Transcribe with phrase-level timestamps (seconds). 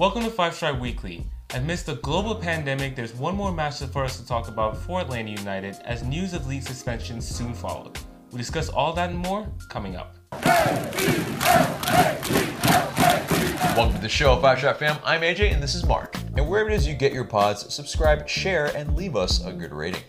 [0.00, 1.26] Welcome to Five Stripe Weekly.
[1.52, 5.30] Amidst the global pandemic, there's one more match for us to talk about for Atlanta
[5.30, 7.98] United as news of league suspensions soon followed.
[8.32, 10.16] We discuss all that and more coming up.
[13.76, 14.96] Welcome to the show, Five Shot Fam.
[15.04, 16.16] I'm AJ and this is Mark.
[16.34, 19.74] And wherever it is you get your pods, subscribe, share, and leave us a good
[19.74, 20.04] rating.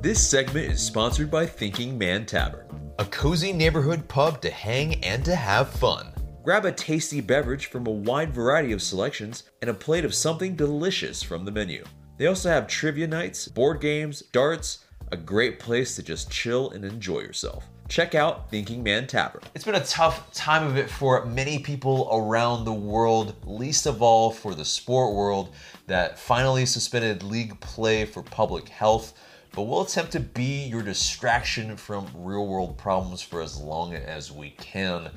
[0.00, 5.22] This segment is sponsored by Thinking Man Tavern, a cozy neighborhood pub to hang and
[5.26, 6.14] to have fun.
[6.48, 10.56] Grab a tasty beverage from a wide variety of selections and a plate of something
[10.56, 11.84] delicious from the menu.
[12.16, 16.86] They also have trivia nights, board games, darts, a great place to just chill and
[16.86, 17.66] enjoy yourself.
[17.90, 19.42] Check out Thinking Man Tavern.
[19.54, 24.00] It's been a tough time of it for many people around the world, least of
[24.00, 25.52] all for the sport world
[25.86, 29.12] that finally suspended league play for public health.
[29.52, 34.32] But we'll attempt to be your distraction from real world problems for as long as
[34.32, 35.10] we can.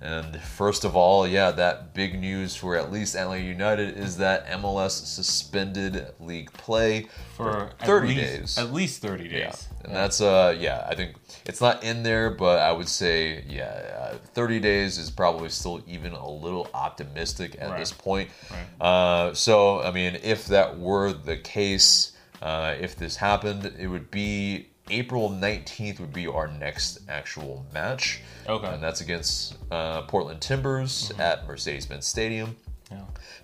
[0.00, 4.46] And first of all, yeah, that big news for at least ATL United is that
[4.48, 8.58] MLS suspended league play for, 30 at least, days.
[8.58, 9.32] At least 30 days.
[9.32, 9.54] Yeah,
[9.86, 14.10] and that's uh yeah, I think it's not in there, but I would say yeah,
[14.12, 17.78] uh, 30 days is probably still even a little optimistic at Right.
[17.78, 18.30] this point.
[18.50, 18.86] Right.
[18.86, 24.10] Uh, so I mean, if that were the case, uh, if this happened, it would
[24.10, 28.20] be April 19th would be our next actual match.
[28.48, 28.66] Okay.
[28.68, 32.56] and that's against uh, Portland Timbers at Mercedes-Benz Stadium.
[32.90, 33.00] Yeah.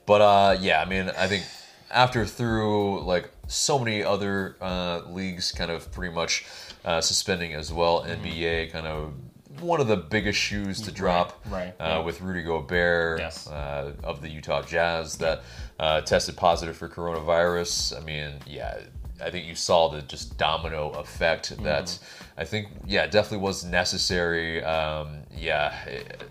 [0.07, 1.45] But uh, yeah, I mean, I think
[1.91, 6.45] after through like so many other uh, leagues, kind of pretty much
[6.85, 8.03] uh, suspending as well.
[8.03, 8.25] Mm-hmm.
[8.25, 9.13] NBA kind of
[9.61, 11.99] one of the biggest shoes to drop, right, Uh, yeah.
[11.99, 13.47] with Rudy Gobert Yes.
[13.49, 15.43] uh, of the Utah Jazz that
[15.79, 18.01] uh, tested positive for coronavirus.
[18.01, 18.79] I mean, yeah.
[19.23, 22.05] I think you saw the just domino effect Mm-hmm.
[22.39, 24.65] I think, yeah, definitely was necessary.
[24.65, 25.75] Um, yeah,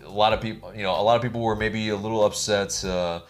[0.03, 2.83] a lot of people, you know, a lot of people were maybe a little upset,
[2.83, 3.21] uh,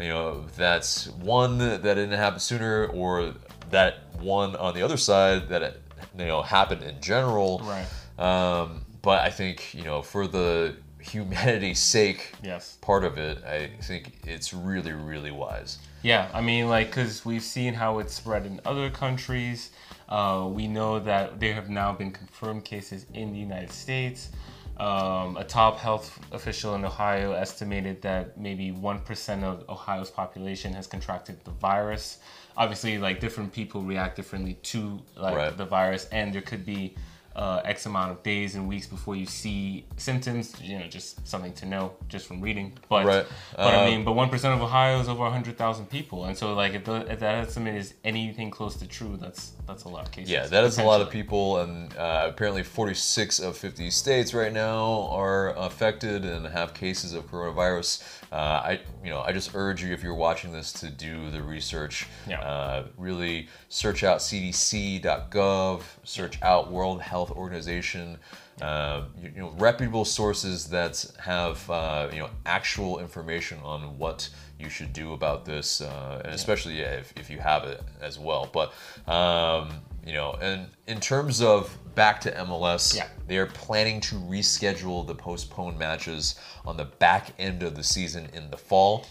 [0.00, 3.34] you know, that one that didn't happen sooner, or
[3.70, 5.82] that one on the other side that it,
[6.18, 7.60] you know happened in general.
[7.64, 7.86] Right.
[8.18, 12.78] Um, but I think you know, for the humanity's sake, Yes.
[12.80, 15.78] part of it, I think it's really, really wise.
[16.04, 19.70] Yeah, I mean, like, because we've seen how it's spread in other countries.
[20.06, 24.28] Uh, we know that there have now been confirmed cases in the United States.
[24.76, 30.86] Um, a top health official in Ohio estimated that maybe 1% of Ohio's population has
[30.86, 32.18] contracted the virus.
[32.54, 35.56] Obviously, like, different people react differently to, like, Right.
[35.56, 36.94] the virus, and there could be
[37.36, 40.54] uh, X amount of days and weeks before you see symptoms.
[40.62, 42.72] You know, just something to know just from reading.
[42.88, 43.26] But, Right.
[43.56, 46.36] but I Uh, mean, but one percent of Ohio is over hundred thousand people, and
[46.36, 49.88] so like if, the, if that estimate is anything close to true, that's that's a
[49.88, 50.30] lot of cases.
[50.30, 54.52] Yeah, that is a lot of people, and uh, apparently 46 of 50 states right
[54.52, 58.02] now are affected and have cases of coronavirus.
[58.34, 61.40] Uh, I, you know, I just urge you if you're watching this to do the
[61.40, 62.08] research.
[62.28, 62.40] Yeah.
[62.40, 68.18] Uh, really search out CDC.gov, search out World Health Organization.
[68.60, 74.28] Uh, you, you know, reputable sources that have uh, you know actual information on what
[74.58, 78.18] you should do about this, uh, and especially yeah, if, if you have it as
[78.18, 78.50] well.
[78.52, 78.72] But
[79.08, 83.06] um, you know, and in terms of back to MLS, Yeah.
[83.26, 86.34] they are planning to reschedule the postponed matches
[86.66, 89.06] on the back end of the season in the fall.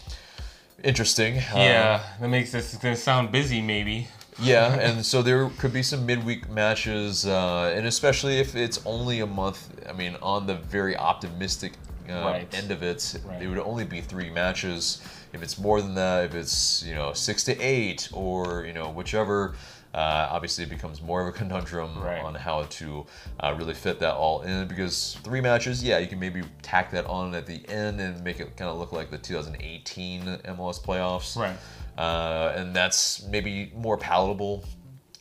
[0.82, 1.38] Interesting.
[1.38, 4.08] Uh, Yeah, that makes this gonna sound busy, maybe.
[4.38, 9.20] yeah, and so there could be some midweek matches, uh, and especially if it's only
[9.20, 9.68] a month.
[9.88, 11.72] I mean, on the very optimistic
[12.08, 12.54] uh, Right.
[12.54, 13.40] end of it, Right.
[13.42, 15.00] it would only be three matches.
[15.32, 18.90] If it's more than that, if it's you know six to eight, or you know
[18.90, 19.54] whichever,
[19.94, 22.20] uh, obviously it becomes more of a conundrum Right.
[22.22, 23.06] on how to
[23.40, 24.66] uh, really fit that all in.
[24.66, 28.40] Because three matches, yeah, you can maybe tack that on at the end and make
[28.40, 31.56] it kind of look like the 2018 MLS playoffs Right.
[31.96, 34.64] uh, and that's maybe more palatable.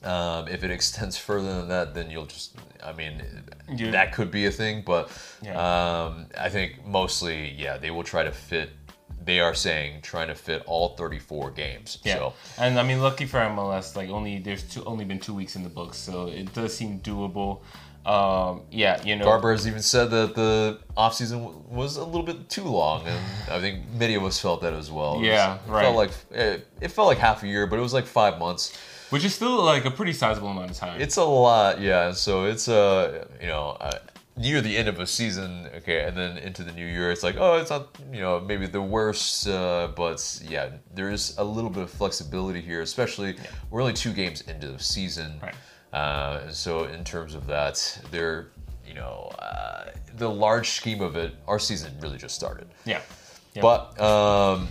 [0.03, 3.21] Um, if it extends further than that, then you'll just, I mean,
[3.69, 5.09] You- that could be a thing, but
[5.41, 5.53] Yeah.
[5.55, 8.71] um, I think mostly, yeah, they will try to fit,
[9.25, 11.99] they are saying trying to fit all 34 games.
[12.03, 15.33] Yeah, So, and I mean, lucky for MLS, like only there's two, only been two
[15.33, 17.59] weeks in the books, so it does seem doable.
[18.05, 22.23] Um, yeah, you know, Garber has even said that the offseason w- was a little
[22.23, 23.17] bit too long, and
[23.49, 25.13] I think many of us felt that as well.
[25.15, 25.83] It was- Yeah, it right.
[25.83, 28.77] Felt like it, it felt like half a year, but it was like five months.
[29.09, 30.99] which is still like a pretty sizable amount of time.
[30.99, 32.11] It's a lot, yeah.
[32.13, 33.77] So it's uh, you know,
[34.35, 37.35] near the end of a season, okay, and then into the new year, it's like,
[37.37, 41.69] oh, it's not, you know, maybe the worst, uh, but yeah, there is a little
[41.69, 43.35] bit of flexibility here, especially
[43.69, 45.53] we're only two games into the season, Right.
[45.93, 48.47] uh, and so in terms of that, there,
[48.87, 52.67] you know, uh, the large scheme of it, our season really just started.
[52.85, 53.01] yeah.
[53.53, 53.61] yeah.
[53.61, 54.67] But um,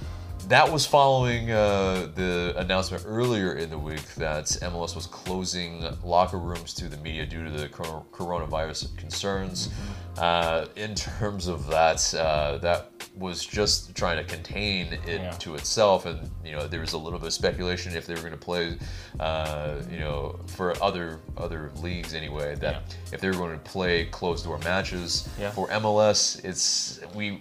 [0.53, 6.37] that was following uh, the announcement earlier in the week that MLS was closing locker
[6.39, 9.71] rooms to the media due to the cor- coronavirus concerns.
[10.19, 15.31] Uh, in terms of that, uh, that was just trying to contain it Yeah.
[15.39, 18.21] to itself, and you know there was a little bit of speculation if they were
[18.21, 18.77] going to play,
[19.21, 22.97] uh, you know, for other other leagues anyway, that Yeah.
[23.15, 25.51] if they were going to play closed door matches Yeah.
[25.51, 27.41] for MLS, it's we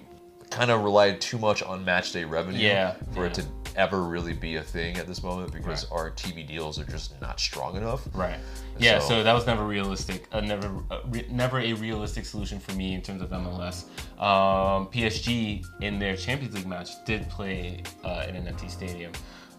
[0.52, 3.46] kind of relied too much on match day revenue Yeah, for it to
[3.78, 5.98] ever really be a thing at this moment because Right.
[5.98, 8.02] our TV deals are just not strong enough.
[8.14, 8.38] Right.
[8.78, 9.00] Yeah.
[9.00, 10.28] So- So, that was never realistic.
[10.34, 13.86] Uh, never, uh, re- never a realistic solution for me in terms of MLS.
[14.20, 19.14] Um, PSG in their Champions League match did play uh, in an empty stadium,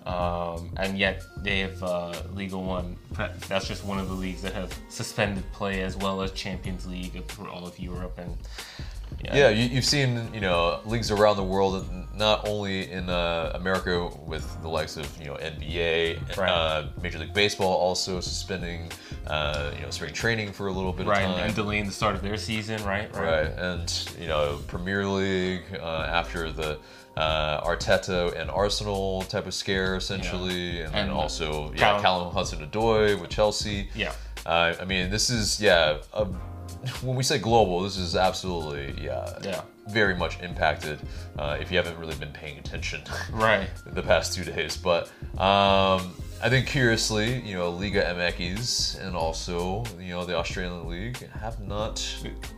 [0.05, 2.99] um, and yet they have uh, Ligue One.
[3.49, 7.23] That's just one of the leagues that have suspended play as well as Champions League
[7.31, 8.37] for all of Europe and.
[9.25, 11.87] Yeah, you, you've seen you know leagues around the world,
[12.17, 16.51] not only in uh, America with the likes of you know NBA, Right.
[16.51, 18.91] uh, Major League Baseball also suspending
[19.27, 21.47] uh, you know spring training for a little bit Right, of and, time.
[21.47, 23.15] and delaying the start of their season, right?
[23.15, 26.79] Right, and you know Premier League uh, after the
[27.17, 32.35] uh, Arteta and Arsenal type of scare essentially, and, then And also yeah Callum- Callum
[32.35, 33.89] Hudson-Odoi with Chelsea.
[33.95, 34.13] Yeah.
[34.45, 35.99] Uh, I mean, this is yeah.
[36.15, 36.27] A,
[37.03, 39.63] when we say global, this is absolutely yeah, Yeah.
[39.89, 40.99] very much impacted.
[41.39, 43.03] Uh, if you haven't really been paying attention
[43.33, 43.69] Right.
[43.87, 46.13] the past two days, but um,
[46.45, 51.61] I think curiously, you know, Liga MX and also you know the Australian League have
[51.61, 52.05] not,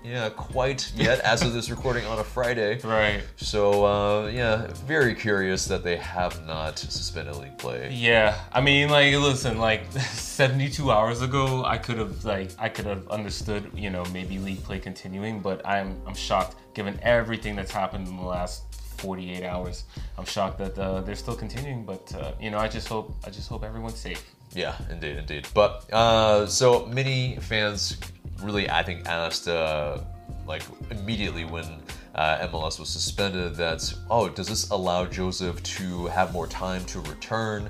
[0.03, 2.81] yeah, quite yet as of this recording on a Friday.
[2.95, 3.23] Right.
[3.37, 7.91] So uh, yeah, very curious that they have not suspended league play.
[7.93, 12.87] Yeah, I mean, like, listen, like, 72 hours ago, I could have, like, I could
[12.87, 17.73] have understood, you know, maybe league play continuing, but I'm, I'm shocked given everything that's
[17.73, 19.85] happened in the last 48 hours.
[20.19, 23.31] I'm shocked that uh, they're still continuing, but uh, you know, I just hope, I
[23.31, 24.25] just hope everyone's safe.
[24.55, 25.49] Yeah, indeed, indeed.
[25.53, 27.99] But uh, so many fans
[28.43, 29.99] really, I think, asked uh,
[30.47, 31.83] like immediately when
[32.15, 37.01] uh, MLS was suspended that, oh, does this allow Josef to have more time to
[37.01, 37.69] return?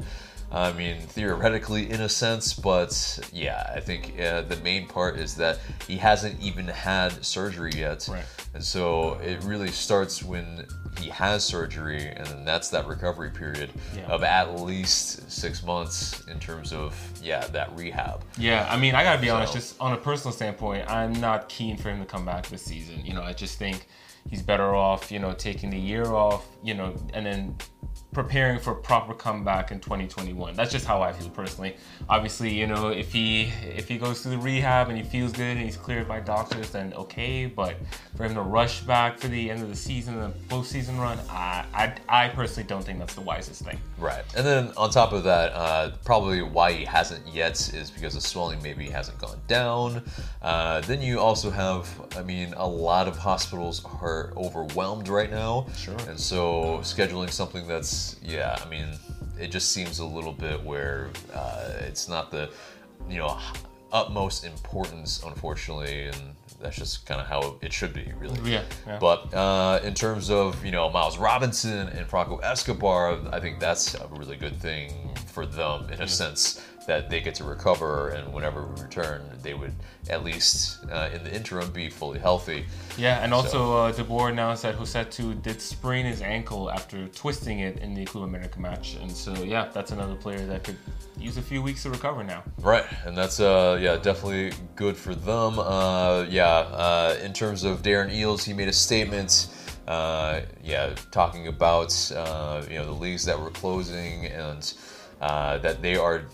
[0.54, 5.34] I mean, theoretically, in a sense, but yeah, I think uh, the main part is
[5.36, 5.58] that
[5.88, 8.06] he hasn't even had surgery yet.
[8.10, 8.24] Right.
[8.54, 10.64] And so it really starts when
[11.00, 14.06] he has surgery, and then that's that recovery period Yeah.
[14.06, 18.22] of at least six months in terms of yeah that rehab.
[18.38, 19.54] Yeah, I mean, I gotta be honest.
[19.54, 23.04] Just on a personal standpoint, I'm not keen for him to come back this season.
[23.04, 23.88] You know, I just think
[24.30, 27.56] he's better off, you know, taking the year off, you know, and then
[28.14, 30.54] preparing for proper comeback in 2021.
[30.54, 31.76] That's just how I feel personally.
[32.08, 35.56] Obviously, you know, if he if he goes through the rehab and he feels good
[35.56, 37.46] and he's cleared by doctors, then okay.
[37.46, 37.76] But
[38.16, 41.66] for him to rush back for the end of the season and postseason run, I
[41.74, 43.78] I, I personally don't think that's the wisest thing.
[43.98, 44.24] Right.
[44.36, 48.20] And then on top of that, uh, probably why he hasn't yet is because the
[48.20, 50.02] swelling maybe hasn't gone down.
[50.42, 55.66] Uh, then you also have, I mean, a lot of hospitals are overwhelmed right now.
[55.76, 55.96] Sure.
[56.08, 58.88] And so scheduling something that's, yeah, I mean,
[59.38, 62.50] it just seems a little bit where uh, it's not the,
[63.08, 63.38] you know,
[63.92, 66.16] utmost importance, unfortunately, and
[66.60, 68.38] that's just kind of how it should be, really.
[68.50, 68.98] Yeah, yeah.
[68.98, 73.94] But uh, in terms of you know Miles Robinson and Franco Escobar, I think that's
[73.94, 78.32] a really good thing for them in a sense that they get to recover, and
[78.32, 79.72] whenever we return, they would
[80.10, 82.64] at least uh, in the interim be fully healthy.
[82.98, 87.60] Yeah, and also uh, De Boer announced that Josetu did sprain his ankle after twisting
[87.60, 90.76] it in the Club America match, and so yeah, that's another player that could
[91.18, 92.42] use a few weeks to recover now.
[92.60, 95.58] Right, and that's uh yeah definitely good for them.
[95.58, 99.48] Uh, yeah, uh, in terms of Darren Eales, he made a statement.
[99.86, 104.74] Uh, yeah, talking about uh, you know the leagues that were closing and
[105.24, 106.26] uh, that they are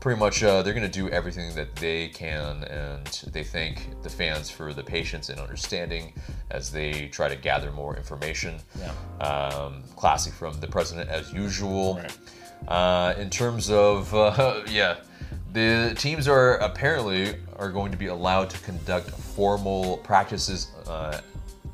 [0.00, 4.08] pretty much uh, they're going to do everything that they can, and they thank the
[4.08, 6.14] fans for the patience and understanding
[6.50, 8.58] as they try to gather more information.
[8.78, 9.26] Yeah.
[9.26, 11.96] Um, classic from the president as usual.
[11.96, 12.18] Right.
[12.66, 14.96] Uh, in terms of uh, yeah,
[15.52, 21.20] the teams are apparently are going to be allowed to conduct formal practices, uh,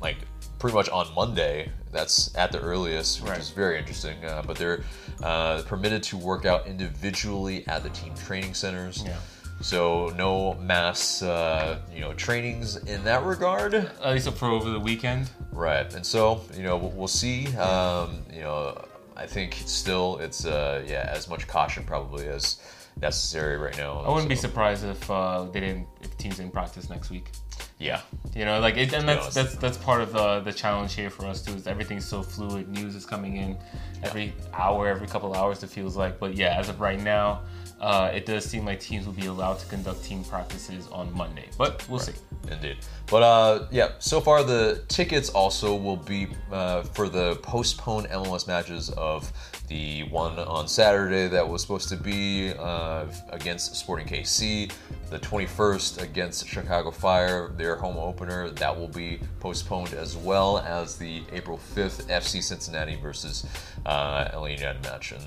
[0.01, 0.17] like
[0.59, 1.71] pretty much on Monday.
[1.95, 3.39] That's at the earliest, which Right.
[3.39, 4.17] is very interesting.
[4.25, 4.83] Uh, but they're
[5.23, 9.01] uh, permitted to work out individually at the team training centers.
[9.05, 9.15] Yeah.
[9.61, 13.73] So no mass, uh, you know, trainings in that regard.
[13.73, 15.29] At least for over the weekend.
[15.53, 17.47] Right, and so you know we'll, see.
[17.55, 18.85] Um, you know,
[19.15, 22.57] I think still it's uh, yeah as much caution probably as
[23.01, 24.01] necessary right now.
[24.05, 27.31] I wouldn't be surprised if uh, they didn't, if teams didn't practice next week.
[27.77, 28.01] Yeah.
[28.35, 31.25] You know, like it, and that's that's that's part of the the challenge here for
[31.25, 31.53] us too.
[31.53, 32.67] Is everything's so fluid.
[32.69, 33.57] News is coming in
[34.03, 35.63] every hour, every couple of hours.
[35.63, 37.41] It feels like, but yeah, as of right now,
[37.79, 41.49] uh, it does seem like teams will be allowed to conduct team practices on Monday,
[41.57, 42.13] but we'll see.
[42.49, 42.77] Indeed.
[43.07, 48.47] But uh, yeah, so far the tickets also will be uh, for the postponed MLS
[48.47, 49.31] matches of
[49.67, 54.71] the one on Saturday that was supposed to be uh, against Sporting KC,
[55.09, 60.97] the 21st against Chicago Fire, their home opener, that will be postponed as well as
[60.97, 63.45] the April 5th FC Cincinnati versus
[63.85, 65.11] uh, ATL United match.
[65.11, 65.23] And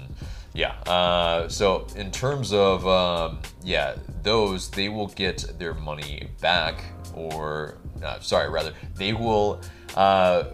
[0.59, 6.83] yeah, uh, so in terms of um, yeah, those they will get their money back,
[7.15, 9.61] or uh, sorry, rather they will
[9.95, 10.45] uh,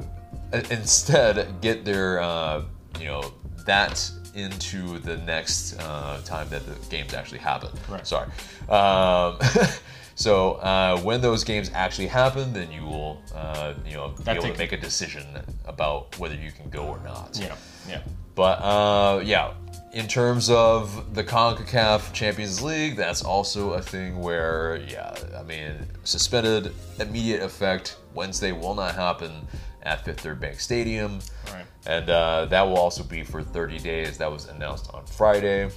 [0.71, 2.65] instead get their uh,
[3.01, 3.33] you know
[3.65, 7.71] that into the next uh, time that the games actually happen.
[7.89, 8.07] Right.
[8.07, 8.29] Sorry.
[8.69, 9.39] Um,
[10.17, 14.45] so uh, when those games actually happen, then you will uh, you know be That's
[14.45, 15.25] able a- to make a decision
[15.65, 17.39] about whether you can go or not.
[17.41, 17.57] Yeah,
[17.89, 18.03] yeah.
[18.35, 19.55] But uh, yeah,
[19.95, 25.87] in terms of the CONCACAF Champions League, that's also a thing where, yeah, I mean,
[26.03, 27.97] suspended, immediate effect.
[28.13, 29.47] Wednesday will not happen
[29.85, 31.21] at Fifth Third Bank Stadium.
[31.53, 31.65] Right.
[31.87, 34.19] And uh, that will also be for 30 days.
[34.19, 35.71] That was announced on Friday.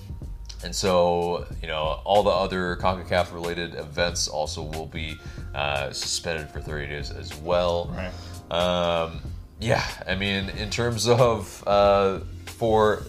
[0.64, 5.16] And so, you know, all the other CONCACAF related events also will be
[5.54, 7.94] uh, suspended for 30 days as well.
[7.94, 8.58] Right.
[8.60, 9.22] Um,
[9.60, 13.04] yeah, I mean, in terms of uh, for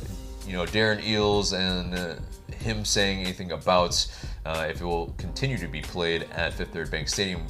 [0.48, 2.14] you know Darren Eales and uh,
[2.54, 4.06] him saying anything about
[4.46, 7.42] uh, if it will continue to be played at Fifth Third Bank Stadium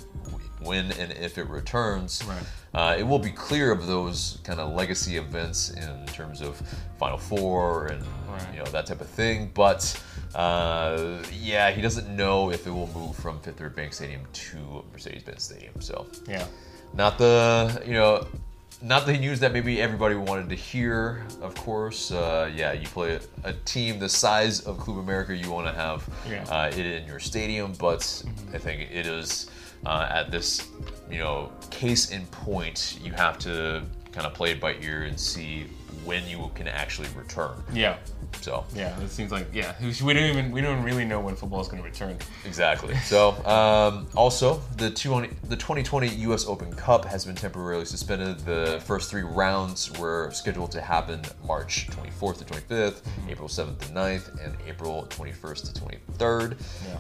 [0.61, 2.23] when and if it returns.
[2.25, 2.43] Right.
[2.75, 6.61] Uh, it will be clear of those kind of legacy events in terms of
[6.99, 8.47] Final Four and Right.
[8.53, 9.51] you know that type of thing.
[9.55, 9.81] But
[10.35, 14.85] uh, yeah, he doesn't know if it will move from Fifth Third Bank Stadium to
[14.93, 15.81] Mercedes-Benz Stadium.
[15.81, 16.47] So Yeah.
[16.93, 18.27] not the you know
[18.81, 23.15] not the news that maybe everybody wanted to hear of course uh, yeah you play
[23.45, 26.45] a, a team the size of club america you want to have Yeah.
[26.45, 28.23] uh, it in your stadium but
[28.55, 29.51] i think it is
[29.87, 30.69] uh, at this
[31.11, 33.83] you know case in point you have to
[34.13, 35.67] kind of play it by ear and see
[36.05, 37.97] when you can actually return Yeah.
[38.41, 38.99] so Yeah.
[39.01, 39.75] It seems like yeah.
[39.81, 42.17] We don't even we don't really know when football is going to return.
[42.47, 42.95] Exactly.
[42.99, 46.47] So, um, also the 20, the 2020 U.S.
[46.47, 48.39] Open Cup has been temporarily suspended.
[48.41, 53.87] The first three rounds were scheduled to happen March 24th to 25th, April 7th to
[53.93, 56.57] 9th, and April 21st to 23rd.
[56.87, 56.99] Yeah.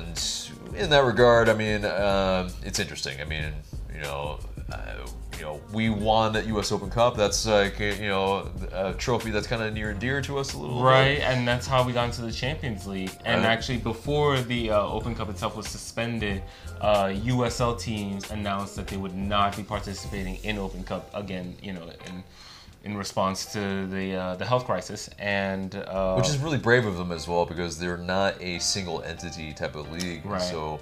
[0.00, 3.20] And in that regard, I mean, um, it's interesting.
[3.20, 3.52] I mean,
[3.94, 4.38] you know.
[4.72, 6.72] Uh, you know, we won the U.S.
[6.72, 7.16] Open Cup.
[7.16, 10.58] That's like you know a trophy that's kind of near and dear to us a
[10.58, 10.84] little bit.
[10.84, 13.12] Right, and that's how we got into the Champions League.
[13.24, 13.50] And Right.
[13.50, 16.42] actually, before the uh, Open Cup itself was suspended,
[16.80, 21.56] uh, USL teams announced that they would not be participating in Open Cup again.
[21.62, 22.24] You know, in
[22.84, 26.96] in response to the uh, the health crisis, and uh, Which is really brave of
[26.96, 30.24] them as well because they're not a single entity type of league.
[30.24, 30.40] Right.
[30.40, 30.80] So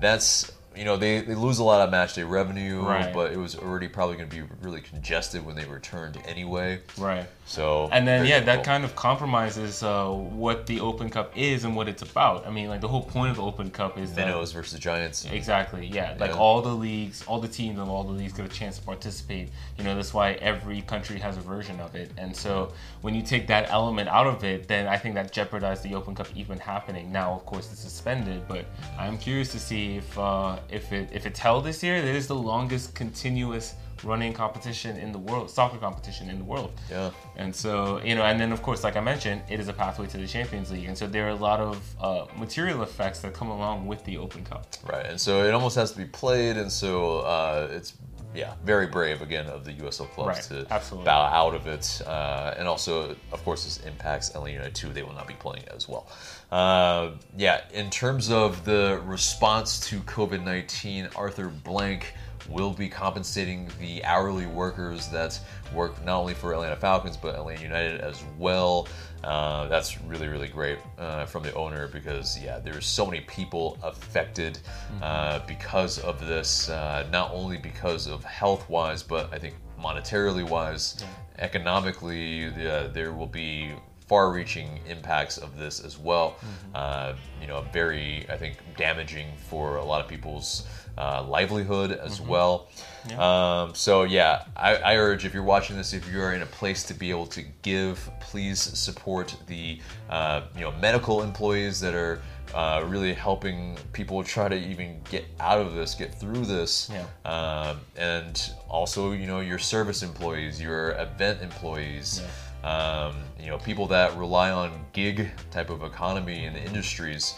[0.00, 3.12] that's you know they, they lose a lot of match day revenue, Right.
[3.12, 6.80] but it was already probably going to be really congested when they returned anyway.
[6.98, 7.26] right.
[7.46, 11.76] So And then yeah, that kind of compromises uh, what the Open Cup is and
[11.76, 12.46] what it's about.
[12.46, 15.26] I mean, like the whole point of the Open Cup is that Minnows versus Giants.
[15.30, 15.86] Exactly.
[15.86, 16.16] Yeah.
[16.18, 16.38] Like Yeah.
[16.38, 19.50] all the leagues, all the teams of all the leagues get a chance to participate.
[19.76, 22.10] You know, that's why every country has a version of it.
[22.16, 25.82] And so when you take that element out of it, then I think that jeopardized
[25.82, 27.12] the Open Cup even happening.
[27.12, 28.64] Now, of course, it's suspended, but
[28.98, 31.96] I'm curious to see if uh, if it if it's held this year.
[31.96, 36.72] It is the longest continuous running competition in the world, soccer competition in the world.
[36.90, 37.10] Yeah.
[37.36, 40.06] And so, you know, and then of course, like I mentioned, it is a pathway
[40.08, 40.86] to the Champions League.
[40.86, 44.18] And so there are a lot of uh, material effects that come along with the
[44.18, 44.66] Open Cup.
[44.84, 47.94] Right, and so it almost has to be played, and so uh, it's
[48.34, 51.04] yeah very brave again of the USL clubs Right, to absolutely.
[51.06, 54.92] bow out of it, uh, and also of course this impacts ATL United too.
[54.92, 56.06] They will not be playing as well.
[56.50, 62.12] Uh, yeah, in terms of the response to COVID nineteen, Arthur Blank
[62.48, 65.40] will be compensating the hourly workers that
[65.74, 68.86] work not only for Atlanta Falcons but Atlanta United as well.
[69.24, 73.78] Uh, that's really really great uh, from the owner because yeah, there's so many people
[73.82, 74.58] affected
[75.02, 76.68] uh, because of this.
[76.68, 81.02] Uh, not only because of health wise, but I think monetarily wise,
[81.38, 83.72] economically, uh, there will be
[84.06, 86.36] far-reaching impacts of this as well.
[86.74, 90.66] Uh, you know, very I think damaging for a lot of people's
[90.98, 92.68] uh, livelihood as well.
[93.12, 96.46] Um, so yeah, I, I urge if you're watching this, if you are in a
[96.46, 101.94] place to be able to give, please support the uh, you know medical employees that
[101.94, 102.22] are
[102.54, 107.06] uh, really helping people try to even get out of this, get through this, Yeah.
[107.30, 112.22] um, and also you know your service employees, your event employees.
[112.62, 117.34] Um, you know, people that rely on gig type of economy and industries.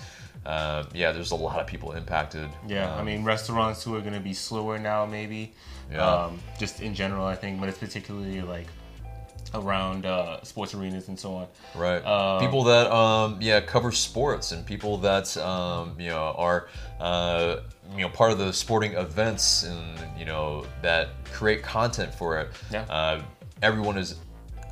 [0.47, 2.49] Uh, yeah, there's a lot of people impacted.
[2.69, 5.53] Yeah, I Um, mean restaurants who are going to be slower now, maybe.
[5.91, 6.09] Yeah.
[6.09, 8.69] Um, just in general, I think, but it's particularly like
[9.55, 11.47] around uh, sports arenas and so on.
[11.75, 11.99] Right.
[12.05, 16.69] Uh, people that um yeah cover sports and people that um you know are
[17.01, 17.59] uh
[17.95, 22.51] you know part of the sporting events and you know that create content for it.
[22.71, 22.83] Yeah.
[22.91, 23.23] Uh,
[23.63, 24.17] everyone is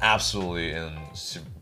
[0.02, 0.92] absolutely in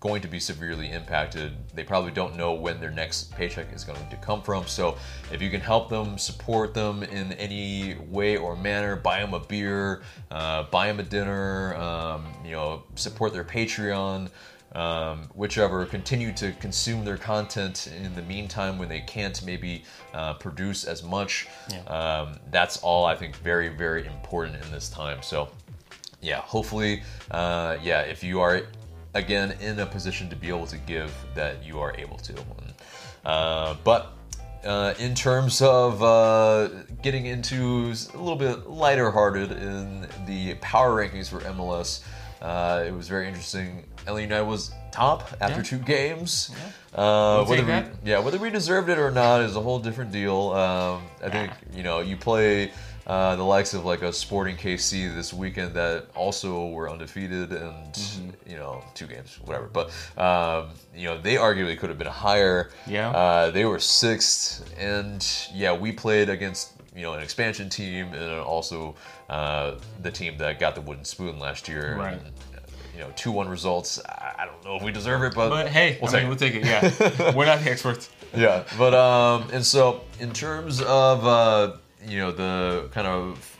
[0.02, 1.52] going to be severely impacted.
[1.74, 4.66] They probably don't know when their next paycheck is going to come from.
[4.66, 4.98] So
[5.32, 9.38] if you can help them, support them in any way or manner, buy them a
[9.38, 14.28] beer, uh, buy them a dinner, um, you know, support their Patreon.
[14.74, 20.32] Um, whichever, continue to consume their content in the meantime when they can't maybe uh,
[20.34, 21.46] produce as much.
[21.70, 21.82] Yeah.
[21.82, 25.22] Um, that's all I think very, very important in this time.
[25.22, 25.50] So,
[26.22, 28.62] yeah, hopefully, uh, yeah, if you are
[29.14, 32.34] again in a position to be able to give, that you are able to.
[33.24, 34.12] Uh, but
[34.64, 36.68] uh, in terms of uh,
[37.02, 42.00] getting into a little bit lighter hearted in the power rankings for MLS,
[42.40, 43.84] uh, it was very interesting.
[44.06, 45.62] ATL United was top after Yeah.
[45.62, 46.50] two games.
[46.94, 50.10] Uh, We'll whether we, yeah, whether we deserved it or not is a whole different
[50.12, 50.50] deal.
[50.50, 52.72] Um, I think you know you play
[53.06, 57.92] uh, the likes of like a Sporting KC this weekend that also were undefeated and
[57.92, 58.50] Mm-hmm.
[58.50, 59.66] you know two games, whatever.
[59.66, 62.70] But um, you know they arguably could have been higher.
[62.86, 63.10] Yeah.
[63.10, 68.40] Uh, they were sixth, and yeah, we played against you know an expansion team and
[68.40, 68.94] also
[69.30, 71.96] uh, the team that got the wooden spoon last year.
[71.96, 72.14] Right.
[72.14, 72.22] And,
[72.94, 73.98] you know, two one results.
[74.06, 76.28] I don't know if we deserve it, but But hey, we'll I take mean, it.
[76.28, 76.64] we'll take it.
[76.64, 78.10] Yeah, we're not the experts.
[78.36, 81.72] yeah but um and so in terms of uh
[82.06, 83.58] you know the kind of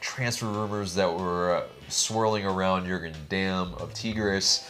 [0.00, 4.68] transfer rumors that were uh, swirling around Jurgen Damm of Tigres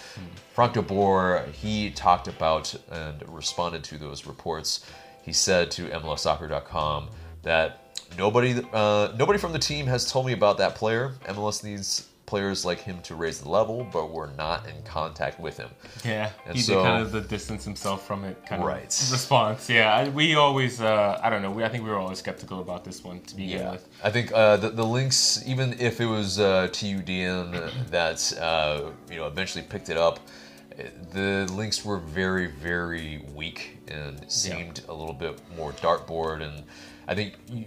[0.52, 4.84] Frank de Boer he talked about and responded to those reports.
[5.22, 7.08] He said to MLSsoccer.com
[7.42, 11.14] that nobody uh, nobody from the team has told me about that player.
[11.26, 15.58] MLS needs players like him to raise the level but we're not in contact with
[15.58, 15.68] him
[16.02, 18.90] Yeah, And he so- did kind of the distance himself from it kind Right.
[19.02, 19.68] of response.
[19.68, 22.84] Yeah, we always, uh, I don't know, we, I think we were always skeptical about
[22.88, 23.86] this one to begin with.
[24.02, 29.16] I think uh, the, the links, even if it was uh, TUDN that uh, you
[29.18, 30.16] know eventually picked it up,
[31.12, 36.38] the links were very very weak and seemed a little bit more dartboard.
[36.46, 36.56] And
[37.10, 37.66] I think you,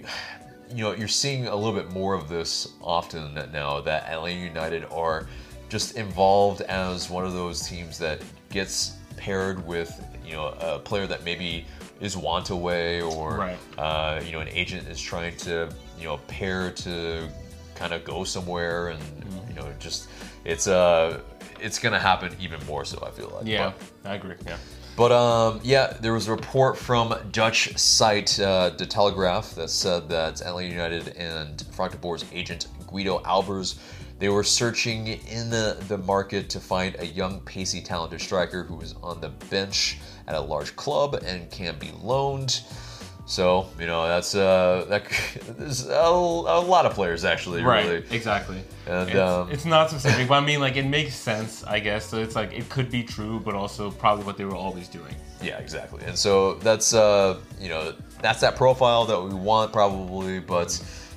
[0.73, 4.86] you know you're seeing a little bit more of this often now that ATL United
[4.91, 5.28] are
[5.69, 9.91] just involved as one of those teams that gets paired with
[10.25, 11.65] you know a player that maybe
[12.01, 13.58] is want away or Right.
[13.78, 17.30] uh, you know an agent is trying to you know pair to
[17.75, 19.49] kind of go somewhere and Mm-hmm.
[19.49, 20.08] you know just
[20.45, 21.19] it's uh
[21.60, 23.71] it's gonna happen even more so I feel like Yeah,
[24.04, 24.36] but, I agree.
[24.45, 24.58] Yeah.
[24.97, 30.10] But um yeah there was a report from Dutch site uh, De Telegraaf that said
[30.10, 33.77] that ATL United and Frank de Boer's agent Guido Albers
[34.17, 38.79] they were searching in the, the market to find a young, pacey, talented striker who
[38.79, 42.62] is on the bench at a large club and can be loaned.
[43.27, 45.03] So you know that's uh that
[45.57, 48.03] there's a, a lot of players actually Right, really.
[48.11, 48.61] exactly.
[48.88, 52.05] And, it's, um, it's not specific, but I mean, like, it makes sense, I guess.
[52.05, 55.15] So it's like, it could be true, but also probably what they were always doing.
[55.41, 56.03] Yeah, exactly.
[56.05, 60.69] And so that's uh you know that's that profile that we want probably, but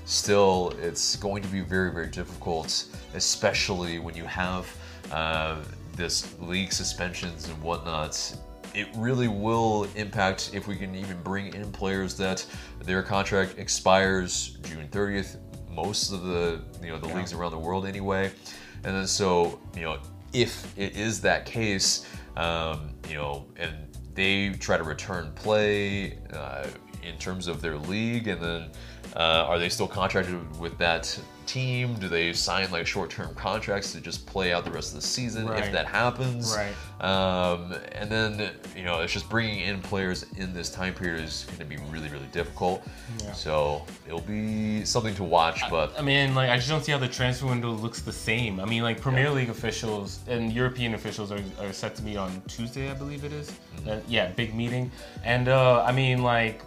[0.06, 4.64] still it's going to be very very difficult, especially when you have
[5.12, 5.56] uh,
[5.94, 8.12] this league suspensions and whatnot.
[8.78, 12.46] It really will impact if we can even bring in players that
[12.80, 15.38] their contract expires June 30th.
[15.68, 18.30] Most of the you know the leagues around the world anyway,
[18.84, 19.98] and then so you know
[20.32, 23.72] if it is that case, um, you know, and
[24.14, 26.66] they try to return play uh,
[27.02, 28.70] in terms of their league, and then
[29.16, 31.94] Uh, are they still contracted with that team?
[31.94, 35.48] Do they sign like short-term contracts to just play out the rest of the season
[35.48, 36.56] if that happens?
[36.56, 36.74] Right.
[37.00, 41.44] Um, and then you know, it's just bringing in players in this time period is
[41.46, 42.86] going to be really, really difficult.
[43.22, 43.32] Yeah.
[43.32, 45.60] So it'll be something to watch.
[45.70, 48.60] But I mean, like, I just don't see how the transfer window looks the same.
[48.60, 52.42] I mean, like, Premier League officials and European officials are, are set to meet on
[52.46, 53.50] Tuesday, I believe it is.
[53.50, 53.88] Mm-hmm.
[53.88, 54.90] Uh, yeah, big meeting.
[55.24, 56.62] And, uh, I mean, like,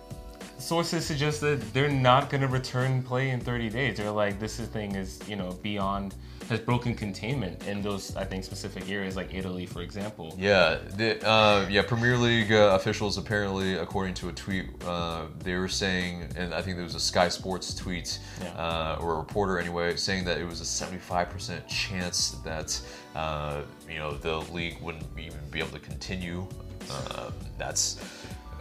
[0.61, 3.97] sources suggest that they're not going to return play in 30 days.
[3.97, 6.15] They're like, this thing is, you know, beyond,
[6.49, 10.35] has broken containment in those, I think, specific areas, like Italy, for example.
[10.37, 11.81] Yeah, the, uh, yeah.
[11.81, 16.61] Premier League uh, officials apparently, according to a tweet, uh, they were saying, and I
[16.61, 18.49] think there was a Sky Sports tweet Yeah.
[18.51, 22.79] uh, or a reporter anyway, saying that it was a seventy-five percent chance that
[23.15, 26.45] uh, you know the league wouldn't even be able to continue.
[26.89, 28.01] Uh, that's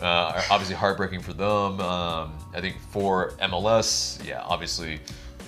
[0.01, 1.81] uh, obviously heartbreaking for them.
[1.81, 5.01] Um, I think for MLS, yeah, obviously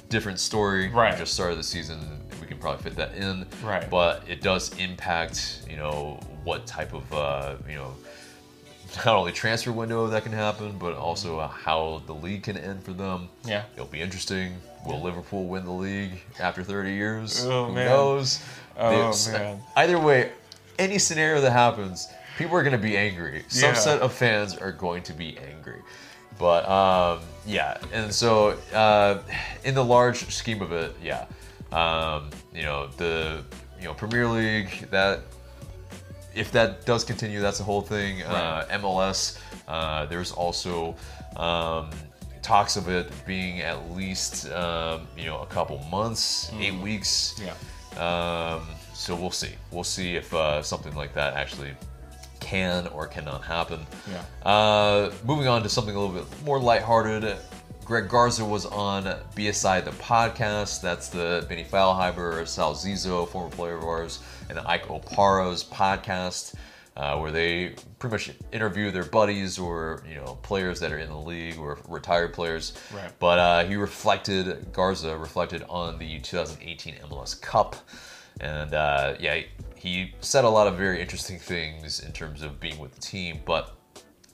[0.08, 0.88] different story.
[0.88, 1.16] We Right.
[1.16, 2.20] just started the season.
[2.40, 3.46] We can probably fit that in.
[3.62, 3.88] Right.
[3.88, 7.94] But it does impact, you know, what type of, uh, you know,
[9.06, 12.92] not only transfer window that can happen, but also how the league can end for
[12.92, 13.28] them.
[13.44, 13.62] Yeah.
[13.74, 14.56] It'll be interesting.
[14.84, 17.44] Will Liverpool win the league after 30 years?
[17.46, 17.86] Oh, Who man.
[17.86, 18.40] knows?
[18.76, 19.62] Oh, man.
[19.76, 20.32] Either way,
[20.78, 23.44] any scenario that happens, people are going to be angry.
[23.48, 23.74] Some Yeah.
[23.74, 25.80] set of fans are going to be angry.
[26.38, 29.18] But um, yeah, and so uh,
[29.64, 31.26] in the large scheme of it, yeah,
[31.70, 33.44] um, you know the
[33.78, 35.20] you know Premier League that
[36.34, 38.22] if that does continue, that's the whole thing.
[38.22, 40.96] Uh, MLS, uh, there's also
[41.36, 41.90] um,
[42.40, 47.38] talks of it being at least um, you know a couple months, eight weeks.
[47.38, 47.54] Yeah.
[48.00, 49.52] Um, so we'll see.
[49.70, 51.72] We'll see if uh, something like that actually
[52.52, 53.80] can or cannot happen.
[54.10, 54.48] Yeah.
[54.48, 57.38] Uh, moving on to something a little bit more lighthearted.
[57.82, 60.82] Greg Garza was on BSI the podcast.
[60.82, 66.54] That's the Benny Feilhaber, Sal Zizzo, former player of ours, and Ike Opara's podcast,
[66.94, 71.08] uh, where they pretty much interview their buddies or you know players that are in
[71.08, 72.74] the league or retired players.
[72.94, 73.10] Right.
[73.18, 77.76] But uh, he reflected Garza reflected on the 2018 MLS Cup,
[78.40, 79.42] and uh, yeah,
[79.76, 83.40] he said a lot of very interesting things in terms of being with the team.
[83.44, 83.76] But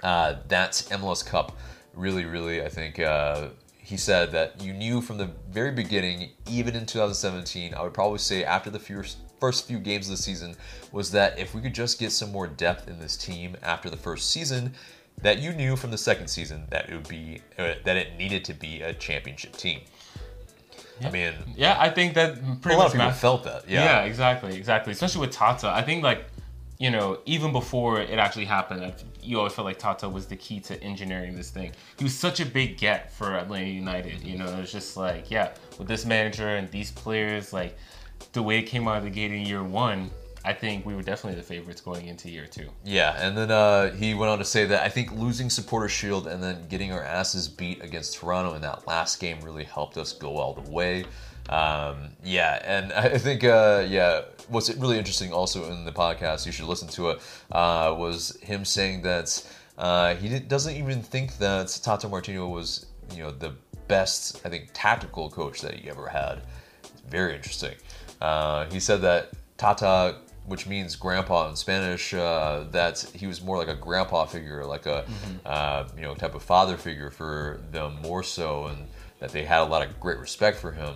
[0.02, 1.56] uh, that MLS Cup
[1.94, 6.76] really, really, I think uh, he said that you knew from the very beginning, even
[6.76, 10.56] in 2017, I would probably say after the first first few games of the season,
[10.90, 13.96] was that if we could just get some more depth in this team after the
[13.96, 14.74] first season,
[15.22, 18.44] that you knew from the second season that it would be uh, that it needed
[18.44, 19.80] to be a championship team.
[21.04, 23.20] I mean, Yeah, I think that a pretty lot much of people matters.
[23.20, 23.68] felt that.
[23.68, 23.84] Yeah.
[23.84, 24.02] Yeah.
[24.04, 24.92] exactly, exactly.
[24.92, 26.24] Especially with Tata, I think like,
[26.78, 30.36] you know, even before it actually happened, I- you always felt like Tata was the
[30.36, 31.72] key to engineering this thing.
[31.98, 34.22] He was such a big get for Atlanta United.
[34.22, 37.76] You know, it was just like, yeah, with this manager and these players, like
[38.32, 40.10] the way it came out of the gate in year one,
[40.44, 42.68] I think we were definitely the favorites going into year two.
[42.84, 46.26] Yeah, and then uh, he went on to say that I think losing Supporter Shield
[46.26, 50.12] and then getting our asses beat against Toronto in that last game really helped us
[50.12, 51.04] go all the way.
[51.48, 56.52] Um, yeah, and I think uh, yeah, what's really interesting also in the podcast, you
[56.52, 57.20] should listen to it,
[57.52, 59.42] uh, was him saying that
[59.76, 63.54] uh, he doesn't even think that Tata Martino was you know the
[63.88, 66.42] best I think tactical coach that he ever had.
[66.82, 67.74] It's very interesting.
[68.20, 73.58] Uh, he said that Tata, which means grandpa in Spanish, uh, that he was more
[73.58, 75.04] like a grandpa figure, like a
[75.46, 78.86] uh, you know type of father figure for them more so, and
[79.20, 80.94] that they had a lot of great respect for him.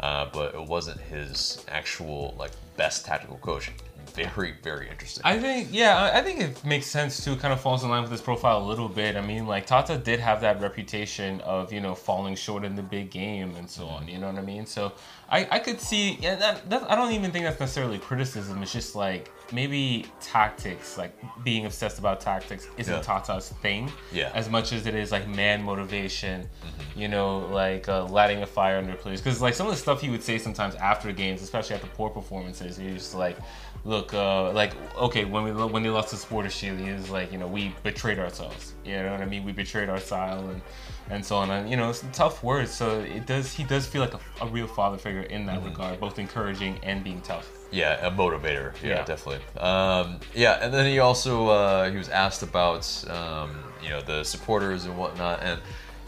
[0.00, 3.70] Uh, but it wasn't his actual like best tactical coach.
[4.14, 5.22] Very very interesting.
[5.24, 7.36] I think, yeah, I I think it makes sense too.
[7.36, 9.16] Kind of falls in line with his profile a little bit.
[9.16, 12.82] I mean, like Tata did have that reputation of you know falling short in the
[12.82, 14.06] big game and so on.
[14.06, 14.66] You know what I mean?
[14.66, 14.92] So
[15.34, 18.62] I, I could see, yeah, that, that I don't even think that's necessarily criticism.
[18.62, 23.00] It's just like maybe tactics, like being obsessed about tactics, isn't Yeah.
[23.02, 23.90] Tata's thing.
[24.12, 24.30] Yeah.
[24.32, 26.48] As much as it is like man motivation,
[26.94, 29.20] you know, like uh, lighting a fire under players.
[29.20, 32.10] Because like some of the stuff he would say sometimes after games, especially after poor
[32.10, 33.36] performances, he's just like,
[33.84, 37.32] look, uh, like okay, when we when they lost to Supporter Shield, he was like,
[37.32, 38.74] you know, we betrayed ourselves.
[38.84, 39.44] You know what I mean?
[39.44, 40.62] We betrayed our style and
[41.10, 41.50] and so on.
[41.50, 42.70] And you know, it's tough words.
[42.72, 43.52] So it does.
[43.52, 47.02] He does feel like a, a real father figure in that regard, both encouraging and
[47.04, 47.50] being tough.
[47.70, 48.72] Yeah, a motivator.
[48.82, 49.04] Yeah, Yeah.
[49.04, 49.40] definitely.
[49.58, 53.50] Um, yeah, and then he also uh, he was asked about um,
[53.82, 55.60] you know the supporters and whatnot, and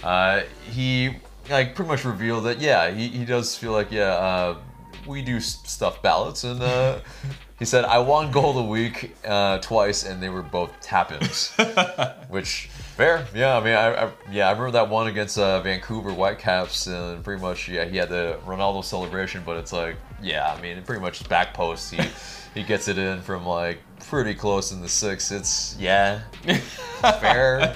[0.05, 1.17] uh, he
[1.51, 4.57] like pretty much revealed that yeah he, he does feel like yeah uh,
[5.07, 7.01] we do stuff ballots, and uh,
[7.59, 11.53] he said I won goal of the week uh, twice, and they were both tap-ins,
[12.29, 13.27] which fair.
[13.35, 17.23] Yeah, I mean, I, I yeah I remember that one against uh, Vancouver Whitecaps, and
[17.25, 21.01] pretty much yeah he had the Ronaldo celebration, but it's like yeah, I mean pretty
[21.01, 22.01] much back post he.
[22.57, 25.31] He gets it in from like pretty close in the six.
[25.31, 26.23] It's yeah,
[27.21, 27.75] fair.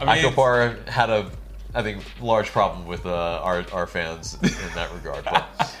[0.00, 1.28] I mean, Akopar had a,
[1.74, 5.24] I think, large problem with uh, our our fans in that regard.
[5.24, 5.74] But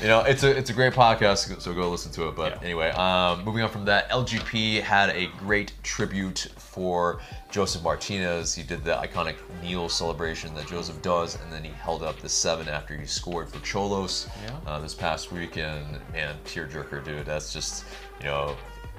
[0.00, 2.36] you know, it's a it's a great podcast, so go listen to it.
[2.36, 2.58] But Yeah.
[2.64, 8.54] anyway, um, moving on from that, LGP had a great tribute for Josef Martinez.
[8.54, 12.28] He did the iconic kneel celebration that Josef does, and then he held up the
[12.28, 14.70] seven after he scored for Xolos Yeah.
[14.70, 15.56] uh, this past week.
[15.56, 17.24] And man, tearjerker, dude.
[17.24, 17.84] That's just
[18.20, 18.54] you know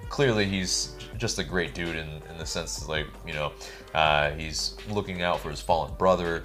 [0.09, 3.51] clearly he's just a great dude in, in the sense that, like you know
[3.93, 6.43] uh, he's looking out for his fallen brother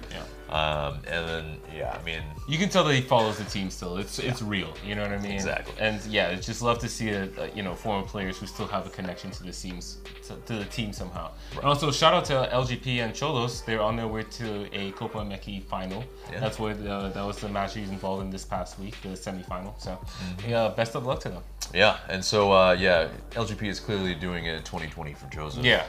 [0.53, 3.95] um, and then yeah i mean you can tell that he follows the team still.
[3.97, 4.73] It's it's real.
[4.85, 5.31] You know what I mean?
[5.31, 5.73] Exactly.
[5.79, 8.67] And yeah, it's just love to see a, a, you know former players who still
[8.67, 11.31] have a connection to the teams to, to the team somehow.
[11.55, 13.63] And also shout out to LGP and Xolos.
[13.63, 16.03] They're on their way to a Copa MX final.
[16.29, 16.41] Yeah.
[16.41, 19.09] That's what uh, that was the match he was involved in this past week, the
[19.25, 19.73] semifinal.
[19.79, 20.49] So Mm-hmm.
[20.49, 21.43] yeah, best of luck to them.
[21.73, 23.07] yeah and so uh, yeah
[23.43, 25.85] lgp is clearly doing it in 2020 for josef Yeah.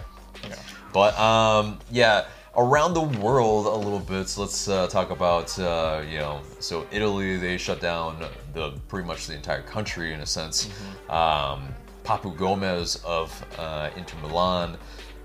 [0.48, 0.54] Yeah.
[0.92, 4.28] But um, yeah, around the world a little bit.
[4.28, 6.40] So let's uh, talk about uh, you know.
[6.60, 10.68] So Italy, they shut down the pretty much the entire country in a sense.
[11.08, 14.76] Um, Papu Gomez of uh, Inter Milan.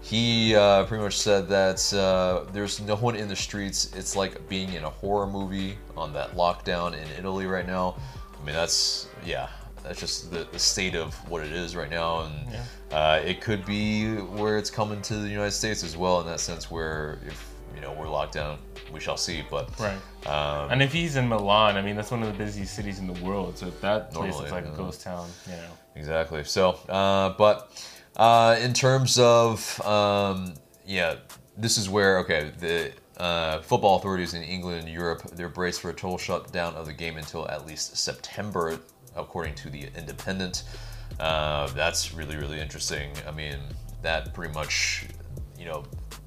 [0.02, 3.94] He uh, pretty much said that uh, there's no one in the streets.
[3.96, 7.96] It's like being in a horror movie on that lockdown in Italy right now.
[8.42, 9.50] I mean, that's yeah,
[9.90, 12.58] that's just the, the state of what it is right now, and
[12.92, 16.40] uh, it could be where it's coming to the United States as well in that
[16.40, 18.60] sense, where if you know we're locked down,
[18.94, 19.44] we shall see.
[19.50, 19.98] But Right.
[20.28, 23.08] um, And if he's in Milan, I mean that's one of the busiest cities in
[23.12, 23.58] the world.
[23.58, 24.74] So if that place Normally, is like yeah.
[24.74, 25.72] a ghost town, you know.
[25.96, 26.44] Exactly.
[26.44, 27.84] So, uh, but
[28.16, 30.54] uh, in terms of um,
[30.86, 31.16] yeah,
[31.58, 32.92] this is where okay the.
[33.20, 36.94] Uh, football authorities in England and Europe, they're braced for a total shutdown of the
[36.94, 38.80] game until at least September,
[39.16, 40.64] according to the Independent.
[41.20, 43.12] Uh, that's really, really interesting.
[43.28, 43.58] I mean,
[44.02, 45.06] that pretty much,
[45.58, 45.84] you know,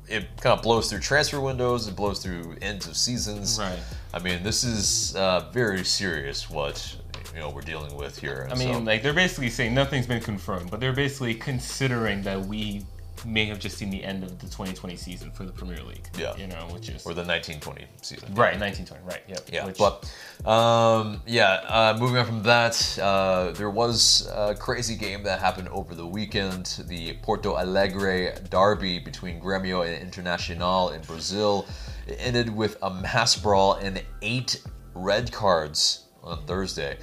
[0.09, 3.59] it kind of blows through transfer windows, it blows through ends of seasons.
[3.59, 3.79] Right.
[4.13, 6.97] I mean, this is uh, very serious what
[7.33, 8.49] you know we're dealing with here.
[8.51, 12.85] I mean, like they're basically saying nothing's been confirmed, but they're basically considering that we
[13.25, 16.09] may have just seen the end of the 2020 season for the Premier League.
[16.19, 16.37] Yeah.
[16.37, 18.29] You know, which is or the 1920 season.
[18.35, 19.05] right 1920.
[19.05, 19.23] Right.
[19.29, 19.37] Yeah.
[19.53, 21.61] Yeah, Which, but um, yeah.
[21.67, 26.07] Uh, moving on from that, uh, there was a crazy game that happened over the
[26.07, 26.83] weekend.
[26.89, 31.67] The Porto Alegre derby between Grêmio and Internacional in Brazil.
[32.07, 34.63] It ended with a mass brawl and eight
[34.95, 36.99] red cards on Thursday.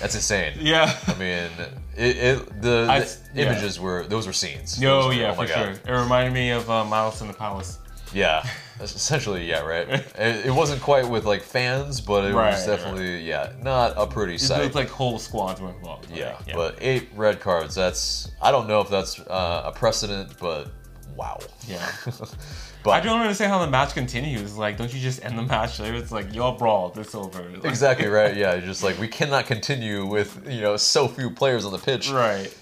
[0.00, 0.54] That's insane.
[0.60, 0.96] yeah.
[1.06, 1.50] I mean,
[1.96, 3.50] it, it the, I- the yeah.
[3.52, 4.78] images were those were scenes.
[4.78, 5.78] Those were- yeah, oh my for God.
[5.84, 5.94] sure.
[5.94, 7.78] It reminded me of uh, Malice in the Palace.
[8.14, 8.46] Yeah,
[8.78, 9.88] essentially, yeah, right.
[9.88, 14.06] it, it wasn't quite with like fans, but it Right, was definitely, yeah, not a
[14.06, 14.62] pretty It sight.
[14.62, 16.10] looked like whole squads were involved.
[16.10, 16.18] right?
[16.18, 17.74] yeah, but eight red cards.
[17.74, 20.68] That's I don't know if that's uh, a precedent, but
[21.16, 21.38] wow.
[21.66, 21.90] yeah.
[22.82, 24.56] but I don't understand how the match continues.
[24.56, 25.96] Like, don't you just end the match later?
[25.96, 26.98] It's like y'all brawled.
[26.98, 27.42] It's over.
[27.42, 28.36] Like- exactly right.
[28.42, 31.78] Yeah, you're just like we cannot continue with you know so few players on the
[31.78, 32.10] pitch.
[32.10, 32.52] Right.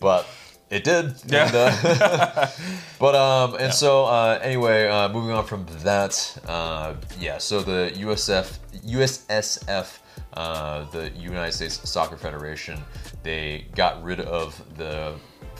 [0.00, 0.26] but
[0.70, 1.14] it did.
[1.26, 1.46] Yeah.
[1.46, 2.46] And, uh,
[2.98, 7.38] but um, and so uh, anyway, uh, moving on from that, uh, yeah.
[7.38, 9.98] So the USF, USSF,
[10.34, 12.80] uh, the United States Soccer Federation,
[13.22, 15.14] they got rid of the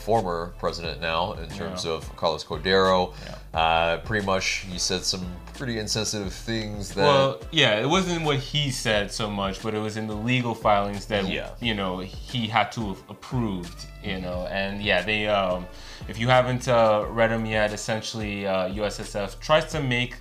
[0.05, 1.93] former president now in terms Yeah.
[1.93, 3.11] of Carlos Cordeiro.
[3.25, 3.59] Yeah.
[3.59, 7.03] Uh, pretty much, he said some pretty insensitive things that.
[7.05, 10.53] Well, yeah, it wasn't what he said so much, but it was in the legal
[10.53, 11.49] filings that Yeah.
[11.59, 13.79] you know he had to have approved.
[14.03, 15.27] You know, and yeah, they.
[15.27, 15.65] Um,
[16.07, 20.17] if you haven't uh, read them yet, essentially uh, USSF tries to make,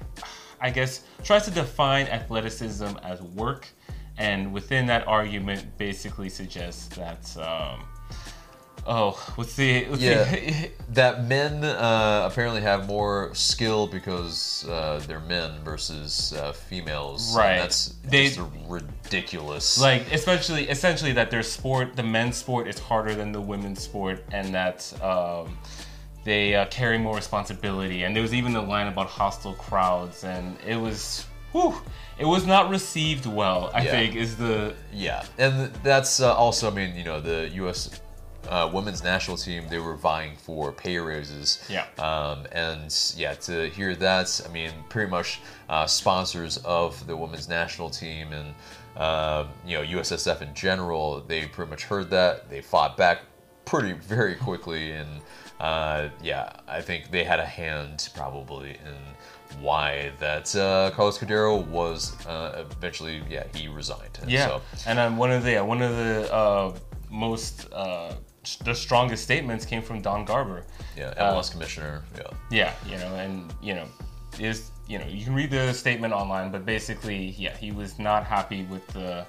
[0.60, 3.68] I guess, tries to define athleticism as work,
[4.16, 7.22] and within that argument, basically suggests that.
[7.36, 7.84] Um,
[8.86, 9.84] oh, what's the?
[9.86, 16.32] What's Yeah, the, that men uh, apparently have more skill because uh, they're men versus
[16.34, 17.28] uh, females.
[17.30, 17.58] and Right.
[17.58, 19.78] that's They- just ridiculous.
[19.80, 24.24] like especially essentially that their sport the men's sport is harder than the women's sport
[24.32, 25.56] and that um,
[26.24, 30.56] they uh, carry more responsibility and there was even the line about hostile crowds and
[30.66, 31.74] it was whew,
[32.18, 33.90] it was not received well i Yeah.
[33.90, 38.00] think is the yeah, and that's uh, also, I mean, you know, the U.S.
[38.48, 41.64] uh, women's national team, they were vying for pay raises.
[41.68, 41.86] Yeah.
[41.98, 47.48] Um, and yeah, to hear that, I mean, pretty much uh, sponsors of the women's
[47.48, 48.54] national team and
[48.96, 52.48] uh, you know USSF in general, they pretty much heard that.
[52.48, 53.22] They fought back
[53.64, 55.08] pretty very quickly, and
[55.60, 61.64] uh, yeah, I think they had a hand probably in why that uh, Carlos Cordeiro
[61.66, 64.18] was uh, eventually yeah he resigned.
[64.22, 66.76] And Yeah, So, and um, one of the one of the uh,
[67.10, 68.14] most uh,
[68.64, 70.64] the strongest statements came from Don Garber.
[70.96, 72.02] yeah, Uh, MLS commissioner.
[72.16, 72.22] Yeah.
[72.50, 73.86] Yeah, you know, and you know,
[74.38, 78.24] is you know, you can read the statement online, but basically, yeah, he was not
[78.24, 79.24] happy with the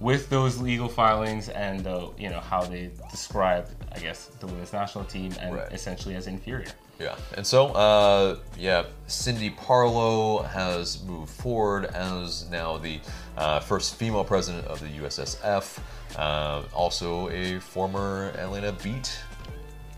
[0.00, 4.72] with those legal filings and uh, you know how they described, I guess, the women's
[4.72, 5.70] national team and Right.
[5.72, 6.72] essentially as inferior.
[7.00, 13.00] Yeah, and so uh, yeah, Cindy Parlow has moved forward as now the
[13.36, 15.78] uh, first female president of the USSF.
[16.16, 19.18] Uh, also a former Atlanta Beat,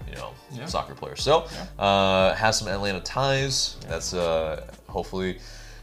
[0.09, 0.65] you know, Yeah.
[0.65, 1.17] soccer player.
[1.17, 1.45] So
[1.79, 3.77] uh, has some Atlanta ties.
[3.87, 5.39] That's uh, hopefully,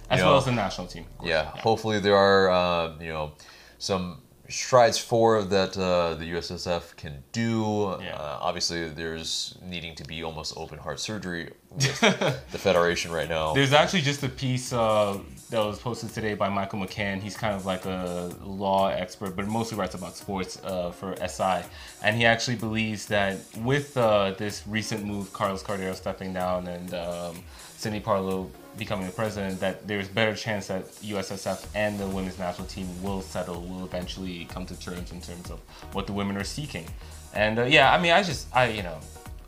[0.10, 1.06] As know, well as the national team.
[1.24, 3.34] yeah, hopefully there are uh, you know
[3.78, 7.98] some strides forward that uh, the USSF can do.
[8.02, 8.16] Yeah.
[8.16, 13.54] Uh, obviously, there's needing to be almost open heart surgery with the federation right now.
[13.54, 15.18] There's actually just a piece uh,
[15.50, 17.22] that was posted today by Michael McCann.
[17.22, 21.64] He's kind of like a law expert, but mostly writes about sports uh, for SI.
[22.04, 26.94] And he actually believes that with uh, this recent move, Carlos Cordeiro stepping down and
[26.94, 27.44] um,
[27.78, 32.68] Cindy Parlow becoming the president, that there's better chance that USSF and the women's national
[32.68, 35.60] team will settle, will eventually come to terms in terms of
[35.94, 36.86] what the women are seeking.
[37.34, 39.00] And uh, yeah, I mean, I just, I, you know,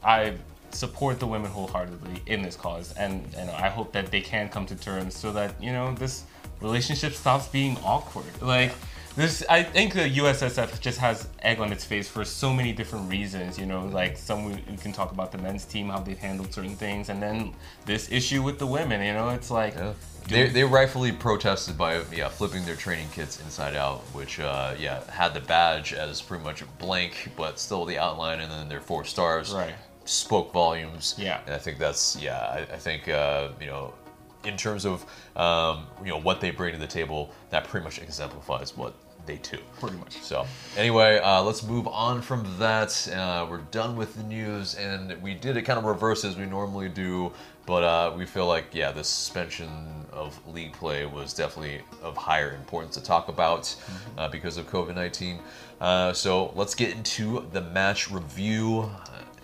[0.03, 0.33] I
[0.71, 4.65] support the women wholeheartedly in this cause, and and I hope that they can come
[4.67, 6.23] to terms so that you know this
[6.61, 8.41] relationship stops being awkward.
[8.41, 8.73] Like
[9.15, 13.09] this, I think the USSF just has egg on its face for so many different
[13.09, 13.57] reasons.
[13.57, 16.53] You know, like some we, we can talk about the men's team how they've handled
[16.53, 17.53] certain things, and then
[17.85, 19.01] this issue with the women.
[19.01, 19.75] You know, it's like.
[19.75, 19.93] Yeah.
[20.27, 25.03] They, they rightfully protested by yeah flipping their training kits inside out, which uh, yeah
[25.11, 29.05] had the badge as pretty much blank, but still the outline, and then their four
[29.05, 29.75] stars Right.
[30.05, 31.13] spoke volumes.
[31.19, 31.41] Yeah.
[31.45, 33.93] and I think that's yeah I, I think uh, you know
[34.45, 37.99] in terms of um, you know what they bring to the table, that pretty much
[37.99, 39.59] exemplifies what they two.
[39.79, 40.17] Pretty much.
[40.21, 40.45] So
[40.77, 43.07] anyway, uh, let's move on from that.
[43.07, 46.45] Uh, we're done with the news, and we did it kind of reverse as we
[46.45, 47.31] normally do.
[47.65, 52.53] But uh, we feel like, yeah, the suspension of league play was definitely of higher
[52.53, 53.75] importance to talk about
[54.17, 55.39] uh, because of COVID 19.
[55.81, 58.89] Uh, so let's get into the match review.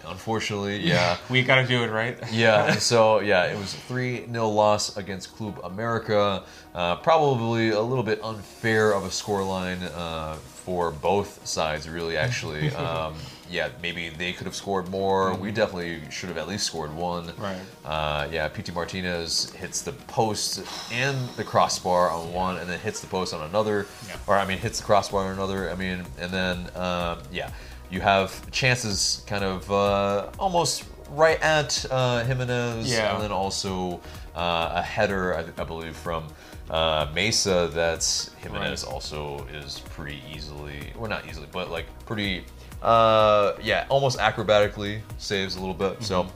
[0.06, 1.18] Unfortunately, yeah.
[1.30, 2.18] We gotta do it right.
[2.32, 6.44] Yeah, so yeah, it was 3 0 loss against Club America.
[6.74, 12.72] Uh, probably a little bit unfair of a scoreline uh, for both sides, really, actually.
[12.82, 13.16] Um,
[13.52, 15.34] yeah, maybe they could have scored more.
[15.36, 17.34] We definitely should have at least scored one.
[17.38, 17.60] Right.
[17.84, 23.02] Uh, yeah, Pity Martinez hits the post and the crossbar on one, and then hits
[23.02, 23.88] the post on another.
[24.08, 24.16] Yeah.
[24.26, 25.70] Or, I mean, hits the crossbar on another.
[25.70, 27.52] I mean, and then, um, yeah,
[27.92, 33.14] you have chances kind of uh, almost right at uh, Jimenez, Yeah.
[33.14, 34.00] and then also
[34.36, 36.28] uh, a header, I, I believe, from
[36.70, 38.94] uh, Meza that Jimenez Right.
[38.94, 42.46] also is pretty easily, or not easily, but like pretty,
[42.82, 46.02] uh, yeah, almost acrobatically saves a little bit.
[46.04, 46.28] So.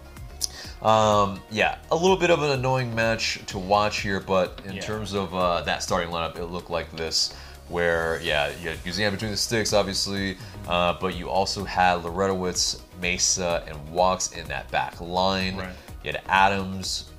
[0.81, 4.81] Um, yeah, a little bit of an annoying match to watch here, but in Yeah.
[4.81, 7.33] terms of uh, that starting lineup, it looked like this,
[7.69, 12.81] where yeah, you had Guzan between the sticks, obviously, uh, but you also had Larentowicz,
[13.01, 15.57] Meza, and Walkes in that back line.
[15.57, 15.69] Right.
[16.03, 17.09] You had Adams,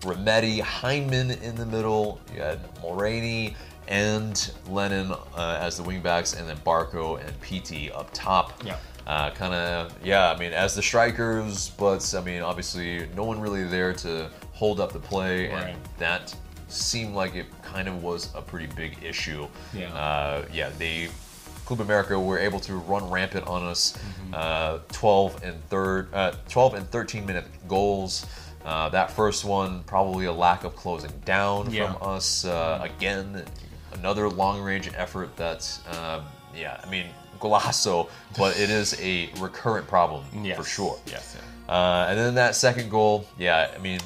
[0.00, 2.20] Remedi, Hyndman in the middle.
[2.34, 3.54] You had Mulraney
[3.88, 8.62] and Lennon uh, as the wingbacks, and then Barco and Pity up top.
[8.64, 8.76] Yeah.
[9.06, 10.30] Uh, kind of, yeah.
[10.30, 14.78] I mean, as the strikers, but I mean, obviously, no one really there to hold
[14.80, 15.68] up the play, Right.
[15.70, 16.34] and that
[16.72, 19.46] seemed like it kind of was a pretty big issue.
[19.72, 19.92] Yeah.
[19.94, 20.70] Uh, yeah.
[20.78, 21.08] They
[21.66, 23.92] Club America were able to run rampant on us.
[23.92, 24.34] Mm-hmm.
[24.34, 28.26] Uh, 12 and third, uh, 12 and 13 minute goals.
[28.64, 31.92] Uh, that first one probably a lack of closing down Yeah.
[31.92, 32.44] from us.
[32.44, 33.44] Uh, again,
[33.92, 36.24] another long range effort that, um,
[36.56, 37.06] yeah, I mean,
[37.40, 40.56] golazo, but it is a recurrent problem Yes.
[40.58, 40.98] for sure.
[41.06, 41.36] Yes.
[41.38, 41.72] yeah.
[41.72, 44.00] Uh, and then that second goal, yeah, I mean,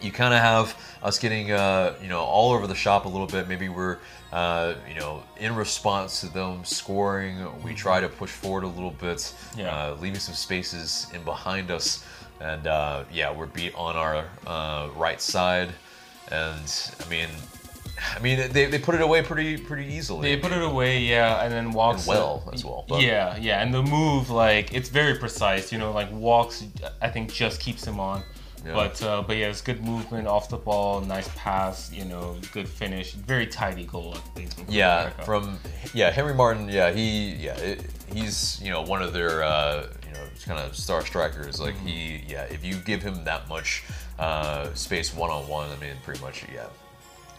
[0.00, 3.26] you kind of have us getting, uh, you know, all over the shop a little
[3.26, 3.48] bit.
[3.48, 3.98] Maybe we're,
[4.32, 8.90] uh, you know, in response to them scoring, we try to push forward a little
[8.90, 9.74] bit, Yeah.
[9.74, 12.04] uh, leaving some spaces in behind us.
[12.40, 15.70] And uh, yeah, we're beat on our uh, right side.
[16.30, 17.28] And I mean,
[18.14, 20.34] I mean, they, they put it away pretty pretty easily.
[20.34, 23.62] They put it away, yeah, and then Walkes And well as well, but- Yeah, yeah,
[23.62, 25.72] and the move like it's very precise.
[25.72, 26.64] You know, like Walkes,
[27.00, 28.22] I think just keeps him on.
[28.66, 28.74] Yeah.
[28.74, 31.92] But uh, but yeah, it's good movement off the ball, nice pass.
[31.92, 34.14] You know, good finish, very tidy goal.
[34.16, 34.52] I think.
[34.54, 35.58] from Yeah, from
[35.94, 36.68] yeah Henry Martin.
[36.68, 40.76] Yeah, he yeah it, he's you know one of their uh, you know kind of
[40.76, 41.60] star strikers.
[41.60, 41.86] Like Mm-hmm.
[41.86, 43.84] he yeah if you give him that much
[44.18, 46.66] uh, space one on one, I mean pretty much yeah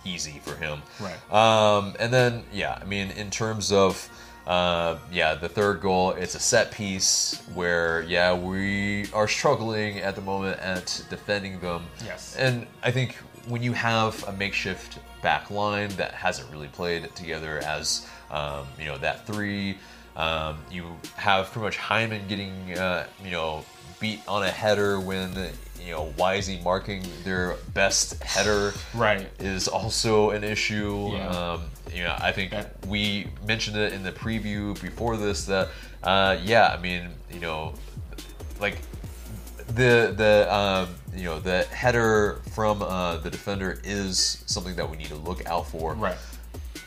[0.06, 0.82] easy for him.
[1.02, 1.20] Right.
[1.34, 4.10] Um, and then yeah, I mean in terms of.
[4.48, 10.16] Uh, yeah, the third goal, it's a set piece where, yeah, we are struggling at
[10.16, 11.84] the moment at defending them.
[12.06, 12.34] Yes.
[12.38, 13.16] And I think
[13.50, 18.86] when you have a makeshift back line that hasn't really played together as, um, you
[18.86, 19.78] know, that three,
[20.16, 23.66] um, you have pretty much Hyndman getting, uh, you know,
[24.00, 25.34] beat on a header when,
[25.88, 29.28] you know, why is he marking their best header Right.
[29.40, 31.12] is also an issue.
[31.14, 31.28] Yeah.
[31.30, 31.62] Um,
[31.94, 35.70] you know, I think That- we mentioned it in the preview before this that,
[36.04, 37.74] uh, yeah, I mean, you know,
[38.60, 38.80] like
[39.68, 44.98] the the um, you know the header from uh, the defender is something that we
[44.98, 45.94] need to look out for.
[45.94, 46.18] Right.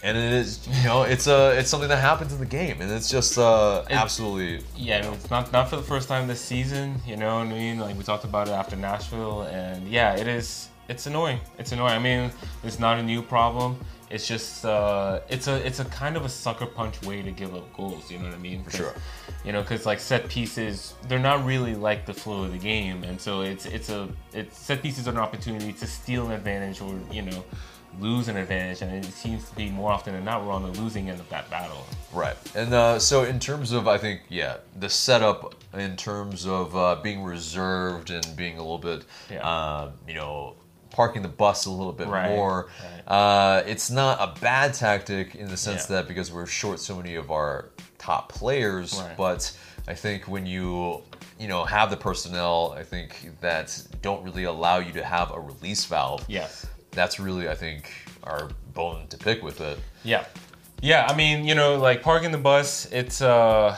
[0.03, 2.90] And it is, you know, it's a it's something that happens in the game, and
[2.90, 7.01] it's just uh, absolutely Yeah, no, it's not not for the first time this season.
[7.07, 7.78] You know what I mean?
[7.78, 10.68] Like we talked about it after Nashville, and yeah, it is.
[10.88, 11.38] It's annoying.
[11.59, 11.94] It's annoying.
[11.94, 12.32] I mean,
[12.64, 13.78] it's not a new problem.
[14.09, 17.55] It's just uh, it's a it's a kind of a sucker punch way to give
[17.55, 18.11] up goals.
[18.11, 18.64] You know what I mean?
[18.64, 18.94] For sure.
[19.44, 23.05] You know, because like set pieces, they're not really like the flow of the game,
[23.05, 26.80] and so it's it's a it's set pieces are an opportunity to steal an advantage
[26.80, 27.44] or you know
[27.99, 30.80] lose an advantage, and it seems to be more often than not we're on the
[30.80, 31.84] losing end of that battle.
[32.12, 32.36] Right.
[32.55, 36.97] And uh, so, in terms of, I think, yeah, the setup in terms of uh,
[37.03, 39.47] being reserved and being a little bit, Yeah.
[39.47, 40.55] uh, you know,
[40.91, 42.68] parking the bus a little bit Right, more,
[43.07, 43.09] right.
[43.16, 45.97] uh, it's not a bad tactic in the sense Yeah.
[45.97, 47.66] that because we're short so many of our
[47.99, 49.16] top players, Right.
[49.16, 49.53] but
[49.86, 51.03] I think when you,
[51.38, 55.38] you know, have the personnel, I think that don't really allow you to have a
[55.38, 56.24] release valve.
[56.28, 56.66] Yes.
[56.93, 57.93] That's really, I think,
[58.24, 59.78] our bone to pick with it.
[60.05, 60.24] Yeah.
[60.82, 63.76] Yeah, I mean, you know, like parking the bus, it's uh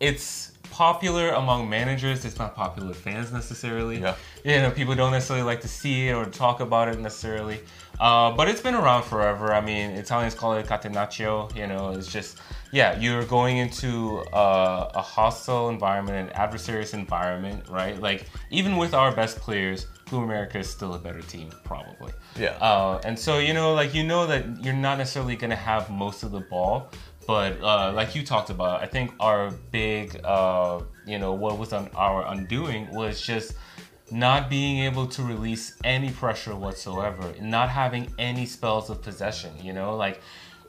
[0.00, 4.00] it's popular among managers, it's not popular with fans necessarily.
[4.00, 4.16] Yeah.
[4.44, 7.60] You know, people don't necessarily like to see it or talk about it necessarily.
[8.00, 9.52] Uh, but it's been around forever.
[9.52, 12.38] I mean, Italians call it catenaccio, you know, it's just
[12.72, 18.00] yeah, you're going into uh, a hostile environment, an adversarial environment, right?
[18.00, 22.12] Like even with our best players, Club America is still a better team, probably.
[22.38, 22.50] Yeah.
[22.60, 26.22] Uh, and so you know, like you know that you're not necessarily gonna have most
[26.22, 26.90] of the ball,
[27.26, 31.72] but uh, like you talked about, I think our big, uh, you know, what was
[31.72, 33.54] on our undoing was just
[34.10, 39.52] not being able to release any pressure whatsoever, not having any spells of possession.
[39.62, 40.20] You know, like.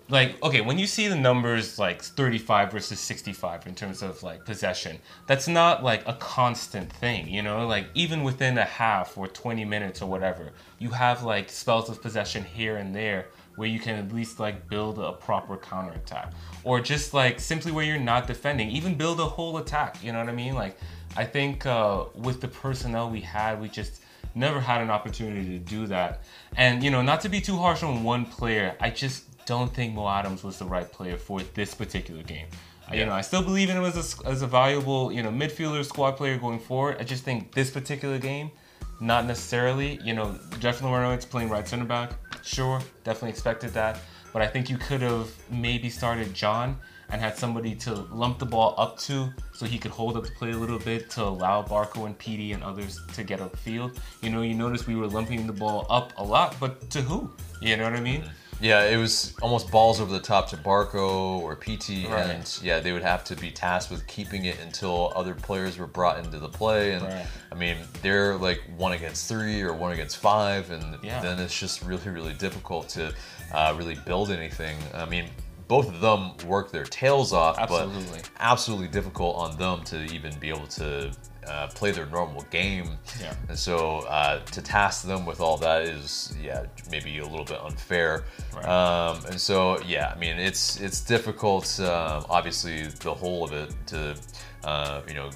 [0.09, 4.43] Like okay, when you see the numbers like 35 versus 65 in terms of like
[4.43, 7.65] possession, that's not like a constant thing, you know?
[7.65, 12.01] Like even within a half or 20 minutes or whatever, you have like spells of
[12.01, 16.33] possession here and there where you can at least like build a proper counterattack.
[16.65, 20.19] Or just like simply where you're not defending even build a whole attack you know
[20.19, 20.53] what i mean?
[20.53, 20.77] Like
[21.15, 24.01] i think uh, with the personnel we had we just
[24.35, 26.23] never had an opportunity to do that.
[26.57, 29.93] And you know not to be too harsh on one player i just don't think
[29.93, 32.47] mo adams was the right player for this particular game
[32.89, 35.29] Uh, you know i still believe in him as a, as a valuable you know
[35.29, 38.51] midfielder squad player going forward i just think this particular game
[38.99, 39.99] not necessarily.
[40.03, 42.13] You know, Jeff Lawrence playing right center back.
[42.43, 43.99] Sure, definitely expected that.
[44.31, 46.77] But I think you could have maybe started Jahn
[47.09, 50.31] and had somebody to lump the ball up to so he could hold up the
[50.31, 53.99] play a little bit to allow Barco and Pity and others to get upfield.
[54.21, 57.29] You know, you notice we were lumping the ball up a lot, but to who?
[57.61, 58.23] You know what I mean?
[58.61, 62.29] Yeah, it was almost balls over the top to Barco or Pity, Right.
[62.29, 65.87] and yeah, they would have to be tasked with keeping it until other players were
[65.87, 66.93] brought into the play.
[66.93, 67.25] And Right.
[67.51, 71.21] I mean, they're like one against three or one against five, and Yeah.
[71.21, 73.13] then it's just really, really difficult to
[73.53, 74.77] uh, really build anything.
[74.93, 75.29] I mean,
[75.67, 78.19] both of them work their tails off, Absolutely.
[78.19, 81.11] but absolutely difficult on them to even be able to
[81.47, 82.97] uh, play their normal game.
[83.19, 83.33] Yeah.
[83.49, 87.59] And so uh, to task them with all that is, yeah, maybe a little bit
[87.61, 88.23] unfair.
[88.55, 88.65] Right.
[88.65, 91.79] Um, and so, yeah, I mean, it's it's difficult.
[91.79, 94.15] Um, obviously, the whole of it to,
[94.63, 95.29] uh, you know,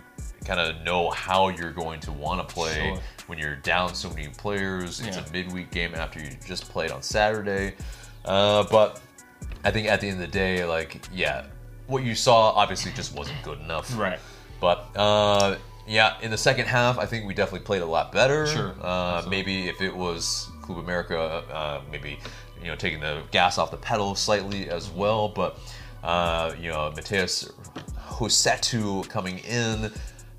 [0.46, 3.00] kind of know how you're going to want to play Sure.
[3.28, 5.02] when you're down so many players.
[5.02, 5.26] It's Yeah.
[5.26, 7.76] a midweek game after you just played on Saturday.
[8.24, 9.02] Uh, but
[9.66, 11.46] I think at the end of the day, like, yeah,
[11.88, 13.98] what you saw obviously just wasn't good enough.
[13.98, 14.20] Right.
[14.62, 15.58] But uh,
[15.88, 18.46] yeah, in the second half, I think we definitely played a lot better.
[18.48, 21.18] Sure, Uh, maybe if it was Club America
[21.52, 22.20] uh, maybe
[22.62, 25.30] you know taking the gas off the pedal slightly as well.
[25.30, 25.58] But
[26.04, 27.50] uh, you know, Matheus
[28.20, 29.92] Rossetto coming in,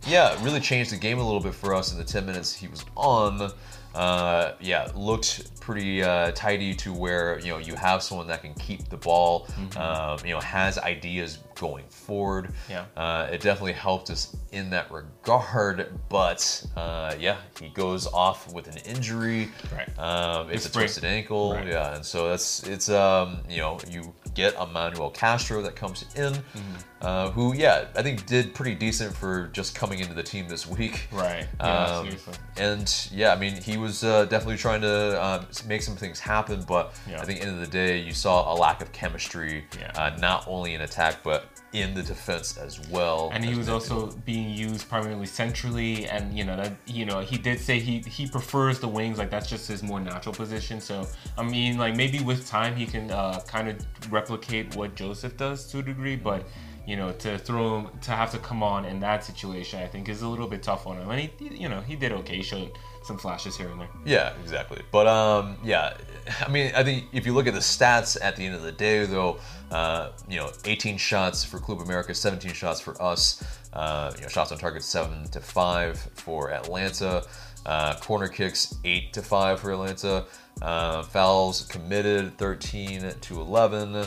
[0.06, 2.68] yeah, really changed the game a little bit for us in the 10 minutes he
[2.68, 3.50] was on.
[3.94, 8.54] Uh, yeah, looked pretty uh, tidy to where you know you have someone that can
[8.54, 9.78] keep the ball, Mm-hmm.
[9.78, 12.50] um, you know, has ideas going forward.
[12.70, 12.84] Yeah.
[12.96, 15.88] uh, it definitely helped us in that regard.
[16.08, 19.48] But uh, yeah, he goes off with an injury.
[19.72, 19.98] Right.
[19.98, 21.52] Um, it's a twisted ankle.
[21.54, 21.66] Right.
[21.68, 26.32] Yeah, and so that's it's um, you know you get Emmanuel Castro that comes in,
[26.32, 26.74] Mm-hmm.
[27.02, 30.66] uh, who yeah I think did pretty decent for just coming into the team this
[30.66, 31.08] week.
[31.12, 31.46] Right.
[31.60, 32.34] Yeah, Um, seriously.
[32.56, 36.62] and yeah, I mean, he was uh, definitely trying to um, make some things happen,
[36.68, 37.20] but Yeah.
[37.20, 39.90] I think end of the day, you saw a lack of chemistry, Yeah.
[39.96, 43.30] uh, not only in attack but in the defense as well.
[43.32, 47.36] and he was also being used primarily centrally and you know that you know he
[47.36, 51.06] did say he he prefers the wings like that's just his more natural position so
[51.36, 53.76] i mean like maybe with time he can uh, kind of
[54.12, 56.46] replicate what josef does to a degree but
[56.86, 60.08] you know to throw him to have to come on in that situation i think
[60.08, 62.42] is a little bit tough on him and he you know he did okay he
[62.42, 62.70] showed
[63.04, 64.82] some flashes here and there Yeah, exactly.
[64.92, 65.94] But um, yeah,
[66.42, 68.70] I mean, I think if you look at the stats at the end of the
[68.72, 69.38] day, though,
[69.70, 73.42] uh, you know, 18 shots for Club America, 17 shots for us.
[73.72, 77.22] Uh, you know, shots on target seven to five for Atlanta.
[77.66, 80.24] Uh, corner kicks eight to five for Atlanta.
[80.62, 83.94] Uh, fouls committed 13 to 11.
[83.94, 84.06] Um,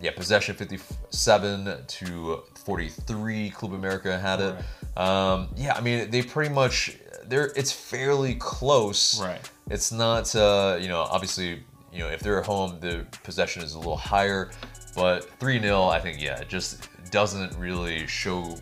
[0.00, 3.50] yeah, possession 57 to 43.
[3.50, 4.54] Club America had it.
[4.98, 6.96] Um, yeah, I mean, they pretty much
[7.28, 9.20] they're it's fairly close.
[9.20, 9.50] Right.
[9.70, 11.62] It's not uh, you know obviously
[11.98, 14.50] you know if they're at home the possession is a little higher,
[14.94, 18.54] but three 0 I think yeah it just doesn't really show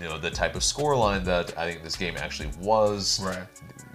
[0.00, 3.20] you know the type of scoreline that I think this game actually was.
[3.20, 3.46] Right.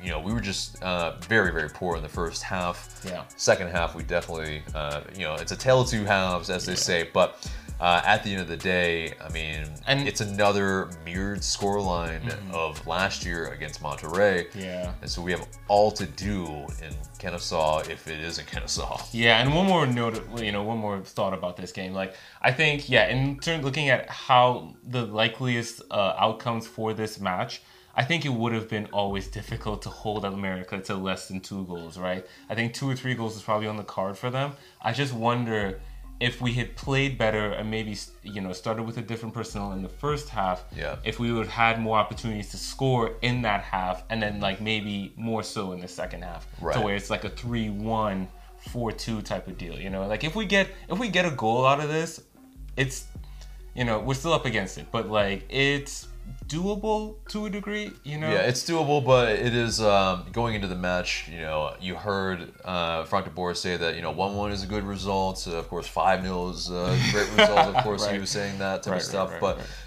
[0.01, 3.01] You know we were just uh, very very poor in the first half.
[3.05, 3.23] Yeah.
[3.37, 6.75] Second half we definitely uh, you know it's a tale of two halves as they
[6.75, 7.49] say, but.
[7.79, 12.21] Uh, at the end of the day, I mean, And- it's another mirrored scoreline
[12.51, 14.47] of last year against Monterrey.
[14.53, 14.91] Yeah.
[15.01, 16.45] And so we have all to do
[16.83, 19.01] in Kennesaw if it isn't Kennesaw.
[19.13, 21.93] Yeah, and one more note, you know, one more thought about this game.
[21.93, 27.19] Like, I think, yeah, in terms looking at how the likeliest uh, outcomes for this
[27.19, 27.61] match,
[27.95, 31.65] I think it would have been always difficult to hold America to less than two
[31.65, 32.25] goals, right?
[32.49, 34.53] I think two or three goals is probably on the card for them.
[34.81, 35.79] I just wonder
[36.19, 39.81] if we had played better and maybe you know started with a different personnel in
[39.81, 40.97] the first half Yeah.
[41.03, 44.59] if we would have had more opportunities to score in that half and then like
[44.61, 46.75] maybe more so in the second half Right.
[46.75, 48.27] to where it's like a 3-1
[48.69, 51.65] 4-2 type of deal you know like if we get if we get a goal
[51.65, 52.21] out of this
[52.75, 53.05] it's
[53.73, 56.07] you know we're still up against it but like it's
[56.47, 60.67] doable to a degree you know Yeah, it's doable, but it is um, going into
[60.67, 61.29] the match.
[61.31, 64.63] You know, you heard uh, Frank de Boer say that you know one one is
[64.63, 65.47] a good result.
[65.47, 67.75] Uh, of course, five 0 is a great result.
[67.75, 68.21] Of course, he Right.
[68.21, 69.31] was saying that type Right, of stuff.
[69.31, 69.41] right,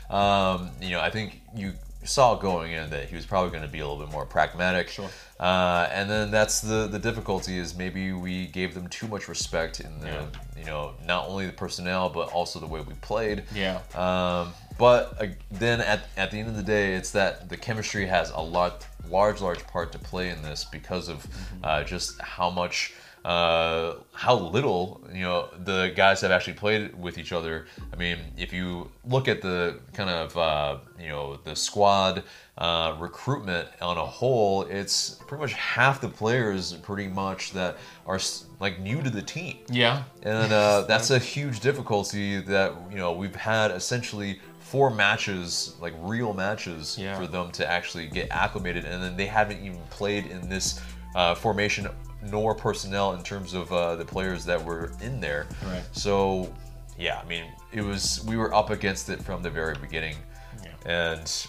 [0.09, 1.72] but um, you know, I think you
[2.05, 4.88] saw going in that he was probably going to be a little bit more pragmatic.
[4.88, 5.09] Sure.
[5.38, 9.80] Uh, and then that's the the difficulty is maybe we gave them too much respect
[9.80, 10.24] in the Yeah.
[10.59, 13.45] you know not only the personnel but also the way we played.
[13.55, 13.80] Yeah.
[13.95, 18.06] Um, but uh, then at, at the end of the day, it's that the chemistry
[18.06, 21.26] has a lot, large, large part to play in this because of
[21.62, 22.94] uh, just how much,
[23.24, 27.66] uh, how little, you know, the guys have actually played with each other.
[27.92, 32.24] I mean, if you look at the kind of, uh, you know, the squad
[32.58, 38.20] uh, recruitment on a whole, it's pretty much half the players pretty much that are
[38.60, 39.58] like new to the team.
[39.68, 40.04] Yeah.
[40.22, 44.38] And uh, that's a huge difficulty that you know we've had essentially
[44.72, 47.14] four matches like real matches Yeah.
[47.18, 50.80] for them to actually get acclimated and then they haven't even played in this
[51.14, 51.86] uh, formation
[52.22, 55.82] nor personnel in terms of uh, the players that were in there Right.
[55.92, 56.50] so
[56.98, 60.16] yeah i mean it was we were up against it from the very beginning
[60.64, 61.18] Yeah.
[61.18, 61.46] and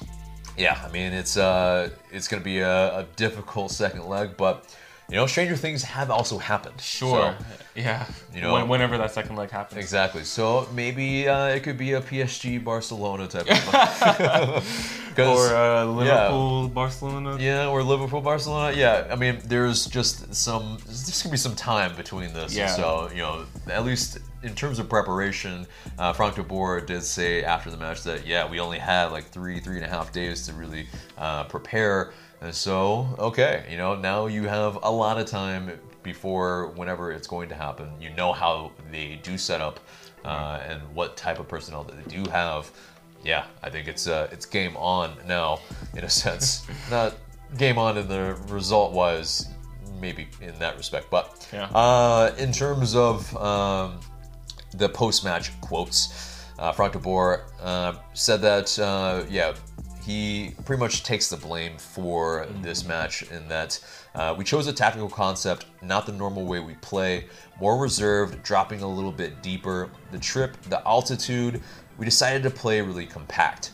[0.58, 4.76] yeah i mean it's uh it's gonna be a, a difficult second leg but
[5.10, 7.46] you know stranger things have also happened sure So-
[7.76, 10.24] yeah you know- When- whenever that second leg happens Exactly.
[10.24, 14.64] So maybe uh, it could be a PSG Barcelona type of.
[15.18, 18.76] or uh, Liverpool Barcelona yeah, or Liverpool Barcelona.
[18.76, 20.78] Yeah, I mean, there's just some.
[20.86, 22.56] There's gonna be some time between this.
[22.56, 22.68] Yeah.
[22.68, 25.68] So you know, at least in terms of preparation,
[26.00, 29.26] uh, Frank de Boer did say after the match that yeah, we only had like
[29.26, 30.88] three, three and a half days to really
[31.18, 32.14] uh, prepare.
[32.52, 35.72] So, okay, you know, now you have a lot of time
[36.04, 37.90] before whenever it's going to happen.
[38.02, 39.80] You know how they do set up
[40.26, 42.70] uh, and what type of personnel that they do have.
[43.24, 45.60] Yeah, I think it's uh, it's game on now
[45.96, 46.68] in a sense.
[46.92, 47.16] Not
[47.58, 49.48] game on in the result wise,
[50.02, 51.10] maybe in that respect.
[51.10, 51.66] But Yeah.
[51.74, 54.00] uh, in terms of um,
[54.76, 59.54] the post-match quotes, uh, Frank de Boer uh, said that uh, yeah,
[60.06, 63.80] he pretty much takes the blame for this match in that
[64.16, 67.26] uh, we chose a tactical concept, not the normal way we play,
[67.60, 69.90] more reserved, dropping a little bit deeper.
[70.12, 71.62] The trip, the altitude,
[71.98, 73.72] we decided to play really compact.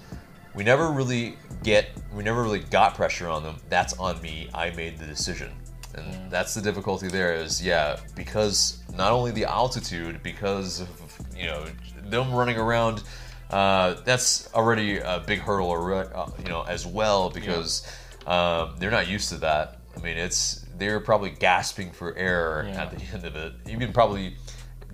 [0.54, 3.58] We never really get, we never really got pressure on them.
[3.70, 4.50] That's on me.
[4.54, 5.52] I made the decision.
[5.96, 11.48] And that's the difficulty there is, yeah, because not only the altitude, because of, you
[11.48, 11.66] know,
[12.04, 13.04] them running around,
[13.50, 17.86] uh, that's already a big hurdle, uh, you know, as well, because
[18.28, 19.80] um, they're not used to that.
[19.98, 22.84] I mean, it's, they're probably gasping for air Yeah.
[22.84, 23.54] at the end of it.
[23.66, 24.36] You can probably,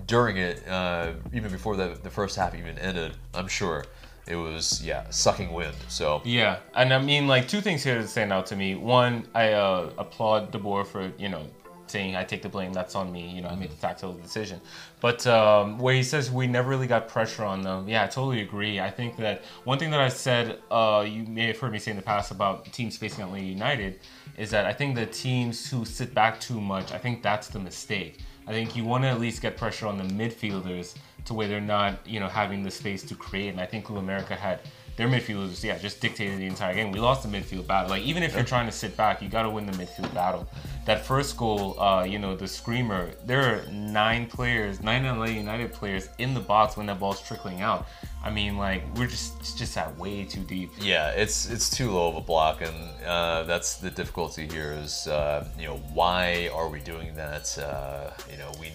[0.07, 3.85] during it, uh, even before the, the first half even ended, I'm sure
[4.27, 5.75] it was, yeah, sucking wind.
[5.87, 8.73] So, Yeah, and I mean, like two things here that stand out to me.
[8.75, 11.43] One, I uh, applaud De Boer for you know
[11.87, 12.73] saying I take the blame.
[12.73, 13.29] That's on me.
[13.29, 14.59] You know, I made the tactical decision.
[15.01, 18.41] But um, where he says we never really got pressure on them, yeah, I totally
[18.41, 18.79] agree.
[18.79, 21.91] I think that one thing that I said, uh, you may have heard me say
[21.91, 23.99] in the past about teams facing Atlanta United,
[24.37, 27.59] is that I think the teams who sit back too much, I think that's the
[27.59, 28.19] mistake.
[28.47, 30.95] I think you want to at least get pressure on the midfielders
[31.25, 33.49] to where they're not, you know, having the space to create.
[33.49, 34.59] And I think Club America had
[34.95, 36.91] their midfielders, yeah, just dictated the entire game.
[36.91, 37.89] We lost the midfield battle.
[37.89, 40.47] Like even if you're trying to sit back, you got to win the midfield battle.
[40.85, 43.11] That first goal, uh, you know, the screamer.
[43.25, 47.61] There are nine players, nine ATL United players in the box when that ball's trickling
[47.61, 47.87] out.
[48.23, 50.71] I mean, like we're just it's just at way too deep.
[50.79, 54.71] Yeah, it's it's too low of a block, and uh, that's the difficulty here.
[54.81, 57.55] Is uh, you know why are we doing that?
[57.57, 58.71] Uh, you know we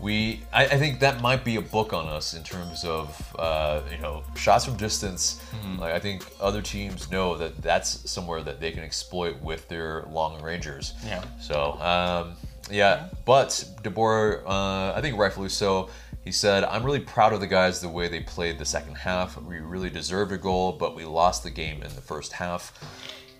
[0.00, 3.80] we I, I think that might be a book on us in terms of uh,
[3.90, 5.42] you know shots from distance.
[5.78, 10.04] Like I think other teams know that that's somewhere that they can exploit with their
[10.10, 10.94] long rangers.
[11.04, 11.24] Yeah.
[11.40, 12.36] So um,
[12.70, 15.88] yeah, but De Boer, uh, I think rightfully so.
[16.24, 19.40] He said, "I'm really proud of the guys the way they played the second half.
[19.40, 22.72] We really deserved a goal, but we lost the game in the first half.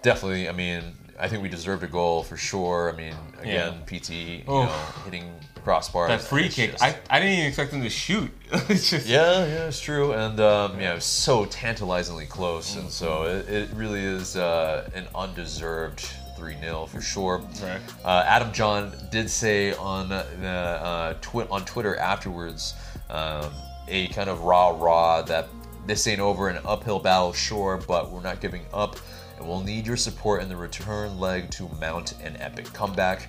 [0.03, 2.93] Definitely, I mean, I think we deserved a goal for sure.
[2.93, 4.65] I mean, again, Pity, you Oh.
[4.65, 5.33] know, hitting
[5.65, 6.09] crossbars.
[6.09, 8.31] That free kick, just- I, I didn't even expect him to shoot.
[8.69, 12.89] it's just yeah, yeah, it's true, and um, yeah, it was so tantalizingly close, and
[12.91, 17.39] so it, it really is uh, an undeserved three 0 for sure.
[17.63, 17.81] Right.
[18.05, 22.75] Uh, Adam Jahn did say on the uh, twi- on Twitter afterwards
[23.11, 23.51] um,
[23.89, 25.49] a kind of rah rah that
[25.87, 28.97] this ain't over an uphill battle, sure, but we're not giving up,
[29.39, 33.29] and we'll need your support in the return leg to mount an epic comeback.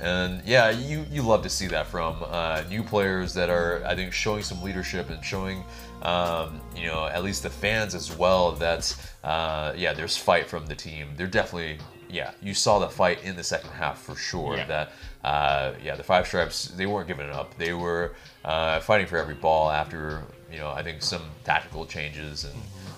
[0.00, 3.94] And yeah, you, you love to see that from uh, new players that are, I
[3.94, 5.62] think, showing some leadership and showing,
[6.00, 10.64] um, you know, at least the fans as well that, uh, yeah, there's fight from
[10.66, 11.08] the team.
[11.16, 14.56] They're definitely, yeah, you saw the fight in the second half for sure.
[14.56, 14.66] Yeah.
[14.66, 14.92] That,
[15.22, 17.54] uh, yeah, the Five Stripes, they weren't giving it up.
[17.58, 22.44] They were uh, fighting for every ball after, you know, I think some tactical changes
[22.44, 22.54] and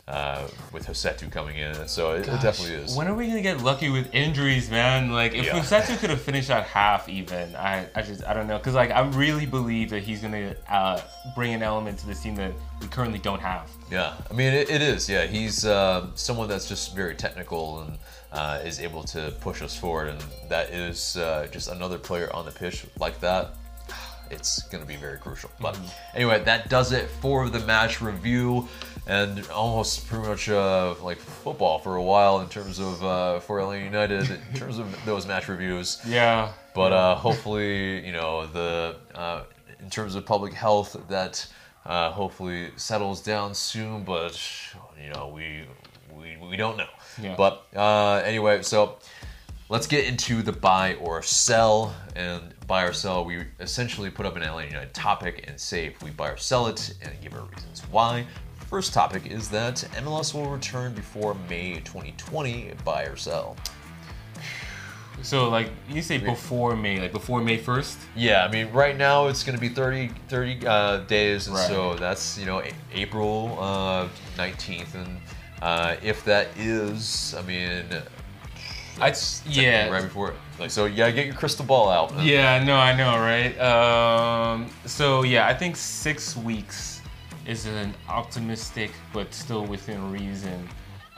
[0.08, 1.86] uh, with Rossetto coming in.
[1.86, 2.96] So it, it definitely is.
[2.96, 5.10] When are we gonna get lucky with injuries, man?
[5.12, 5.58] Like if Yeah.
[5.60, 8.90] Rossetto could have finished at half, even I, I just I don't know, cause like
[8.90, 11.00] I really believe that he's gonna uh,
[11.34, 13.70] bring an element to this team that we currently don't have.
[13.90, 15.08] Yeah, I mean it, it is.
[15.08, 17.98] Yeah, he's uh, someone that's just very technical and
[18.32, 22.44] uh, is able to push us forward, and that is uh, just another player on
[22.44, 23.54] the pitch like that.
[24.32, 25.50] It's going to be very crucial.
[25.60, 25.78] But
[26.14, 28.66] anyway, that does it for the match review,
[29.06, 33.58] and almost pretty much uh, like football for a while in terms of uh, for
[33.58, 36.00] ATL United in terms of those match reviews.
[36.06, 36.52] Yeah.
[36.74, 39.42] But uh, hopefully, you know, the uh,
[39.80, 41.46] in terms of public health, that
[41.84, 44.04] uh, hopefully settles down soon.
[44.04, 44.40] But
[45.02, 45.66] you know, we
[46.16, 46.88] we, we don't know.
[47.20, 47.34] Yeah.
[47.36, 48.96] But uh, anyway, so
[49.72, 51.94] let's get into the buy or sell.
[52.14, 56.02] And buy or sell, we essentially put up an ATL United topic and say if
[56.02, 58.26] we buy or sell it and give our reasons why.
[58.68, 62.72] First topic is that MLS will return before May 2020.
[62.84, 63.56] Buy or sell?
[65.22, 67.98] So like you say before May, like before May first.
[68.14, 71.68] Yeah, I mean, right now it's going to be 30, 30 uh, days, and Right.
[71.68, 72.62] so that's you know
[72.92, 75.18] April uh, nineteenth, and
[75.60, 77.84] uh, if that is, I mean,
[78.98, 79.88] technically yeah.
[79.88, 80.34] right before.
[80.58, 82.18] Like, so you gotta get your crystal ball out.
[82.20, 83.58] Yeah, no, I know, right?
[83.58, 87.00] Um, so yeah, I think six weeks
[87.46, 90.68] is an optimistic, but still within reason.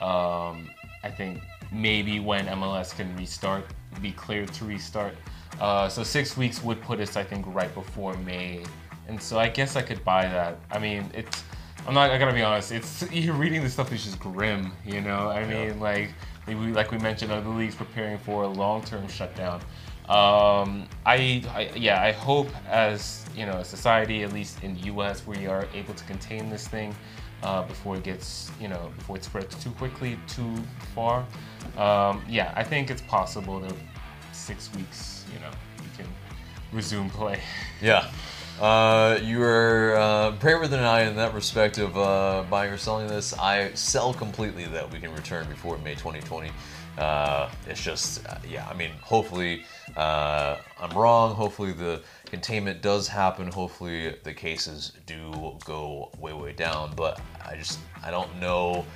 [0.01, 0.71] Um,
[1.03, 1.41] I think
[1.73, 3.65] maybe when MLS can restart,
[4.01, 5.15] be cleared to restart.
[5.61, 8.65] Uh, so six weeks would put us, I think, right before May,
[9.09, 10.59] and so I guess I could buy that.
[10.71, 11.45] I mean, it's.
[11.87, 12.11] I'm not.
[12.11, 12.73] I gotta be honest.
[12.73, 14.73] It's you're reading this stuff is just grim.
[14.85, 15.29] You know.
[15.29, 16.11] I mean, like
[16.47, 19.61] like we mentioned, other leagues preparing for a long-term shutdown.
[20.09, 24.81] Um, I, I, yeah, I hope as you know, a society, at least in the
[24.83, 26.95] U.S., we are able to contain this thing
[27.43, 30.55] uh, before it gets, you know, before it spreads too quickly, too
[30.95, 31.27] far.
[31.77, 33.75] Um, yeah, I think it's possible that
[34.33, 36.11] six weeks, you know, we can
[36.73, 37.41] resume play.
[37.83, 38.11] Yeah.
[38.61, 43.09] Uh, you are uh, braver than I in that respect of uh, buying or selling
[43.09, 43.37] this.
[43.37, 46.53] I sell completely that we can return before May 2020.
[46.97, 49.65] Uh, it's just, uh, yeah, I mean, hopefully
[49.97, 51.35] I'm wrong.
[51.35, 53.51] Hopefully the containment does happen.
[53.51, 56.93] Hopefully the cases do go way, way down.
[56.95, 58.87] But I just, I don't know.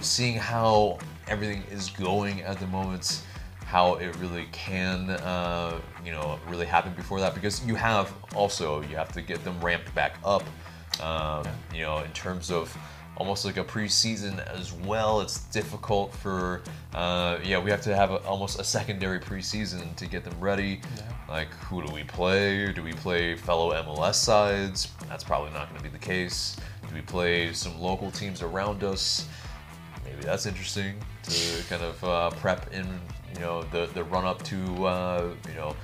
[0.00, 0.98] Seeing how
[1.28, 3.22] everything is going at the moment,
[3.72, 8.82] how it really can, uh, you know, really happen before that because you have also
[8.82, 10.44] you have to get them ramped back up.
[11.00, 12.76] Um, you know, in terms of
[13.16, 15.20] almost like a preseason as well.
[15.20, 16.62] It's difficult for,
[16.94, 20.80] uh, yeah, we have to have a, almost a secondary preseason to get them ready.
[20.96, 21.02] Yeah.
[21.28, 22.72] Like, who do we play?
[22.72, 24.88] Do we play fellow MLS sides?
[25.08, 26.56] That's probably not going to be the case.
[26.88, 29.26] Do we play some local teams around us?
[30.04, 32.86] Maybe that's interesting to kind of uh, prep in,
[33.34, 35.76] you know, the, the run up to, uh, you know,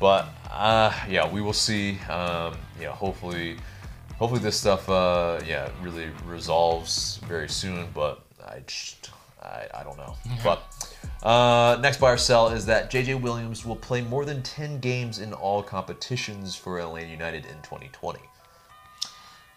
[0.00, 1.98] but uh, yeah, we will see.
[2.08, 3.56] Um, yeah, hopefully
[4.18, 7.88] hopefully this stuff, uh, yeah, really resolves very soon.
[7.92, 9.10] But I just,
[9.42, 10.14] I, I don't know.
[10.44, 10.62] but
[11.22, 15.18] uh, next buy or sell is that JJ Williams will play more than 10 games
[15.18, 18.20] in all competitions for Atlanta United in 2020.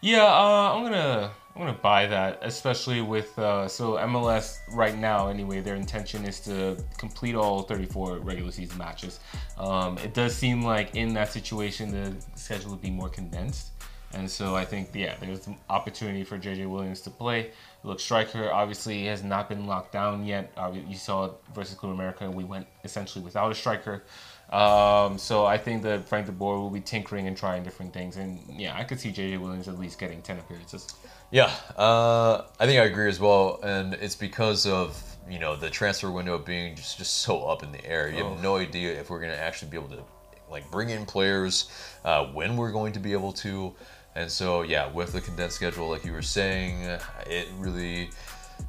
[0.02, 5.30] Yeah, uh, I'm gonna I'm gonna buy that, especially with uh, so MLS right now.
[5.30, 9.22] Anyway, their intention is to complete all 34 regular season matches.
[9.58, 13.72] Um, it does seem like in that situation the schedule would be more condensed.
[14.14, 17.52] And so I think, yeah, there's an opportunity for JJ Williams to play.
[17.84, 20.52] Look, striker obviously has not been locked down yet.
[20.56, 24.04] Uh, you saw versus Club America, we went essentially without a striker.
[24.52, 28.16] Um, so I think that Frank de Boer will be tinkering and trying different things.
[28.16, 30.88] And yeah, I could see JJ Williams at least getting 10 appearances.
[31.32, 33.60] Yeah, uh, I think I agree as well.
[33.64, 37.72] And it's because of, you know, the transfer window being just, just so up in
[37.72, 38.10] the air.
[38.10, 38.34] You oh.
[38.34, 40.04] have no idea if we're going to actually be able to
[40.50, 41.70] like bring in players,
[42.06, 43.74] uh, when we're going to be able to.
[44.16, 46.84] And so, yeah, with the condensed schedule, like you were saying,
[47.28, 48.12] it really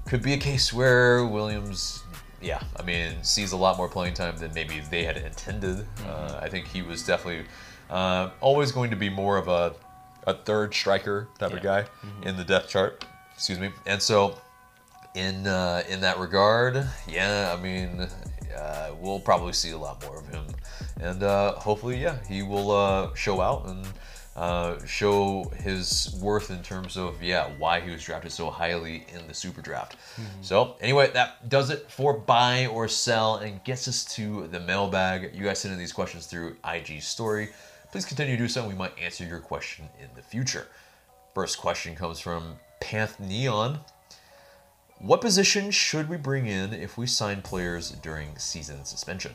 [0.06, 2.02] could be a case where Williams,
[2.42, 5.76] yeah, I mean, sees a lot more playing time than maybe they had intended.
[5.76, 6.08] Mm-hmm.
[6.08, 7.46] Uh, I think he was definitely
[7.90, 9.74] uh, always going to be more of a,
[10.26, 11.56] a third striker type yeah.
[11.56, 12.22] of guy mm-hmm.
[12.24, 13.04] in the depth chart.
[13.34, 13.70] Excuse me.
[13.86, 14.38] And so,
[15.14, 18.08] in uh, in that regard, yeah, I mean,
[18.56, 20.44] uh, we'll probably see a lot more of him,
[21.00, 23.86] and uh, hopefully, yeah, he will uh, show out and
[24.36, 29.26] uh, show his worth in terms of yeah why he was drafted so highly in
[29.26, 29.96] the super draft.
[30.16, 30.42] Mm-hmm.
[30.42, 35.34] So anyway, that does it for buy or sell and gets us to the mailbag.
[35.34, 37.48] You guys send in these questions through IG story.
[37.96, 38.68] Please continue to do so.
[38.68, 40.66] We might answer your question in the future.
[41.34, 43.80] First question comes from Panth Neon.
[44.98, 49.32] What position should we bring in if we sign players during season suspension?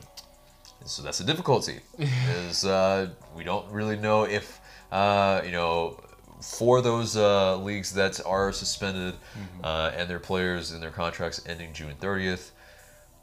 [0.86, 1.80] so that's the difficulty.
[1.98, 6.00] is uh, we don't really know if uh, you know,
[6.40, 9.66] for those uh, leagues that are suspended mm-hmm.
[9.66, 12.52] uh, and their players and their contracts ending June 30th,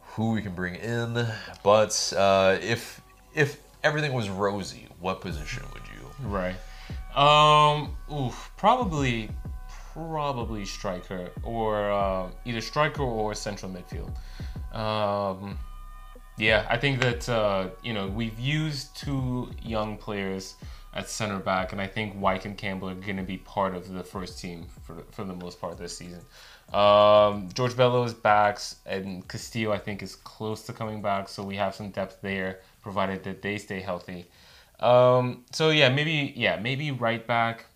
[0.03, 1.29] who we can bring in.
[1.63, 3.01] But uh, if
[3.37, 6.29] if everything was rosy, what position would you?
[6.29, 6.57] Right.
[7.17, 7.97] Um.
[8.13, 8.53] Oof.
[8.57, 9.31] Probably.
[9.95, 14.15] Probably striker or uh, either striker or central midfield.
[14.73, 15.59] Um,
[16.39, 20.55] yeah, I think that uh, you know we've used two young players
[20.95, 23.93] at center back, and I think Wyke and Campbell are going to be part of
[23.93, 26.21] the first team for, for the most part this season.
[26.73, 31.43] Um, George Bello is back, and Castillo I think is close to coming back, so
[31.43, 34.27] we have some depth there, provided that they stay healthy.
[34.81, 37.67] Um, so yeah, maybe yeah, maybe right back,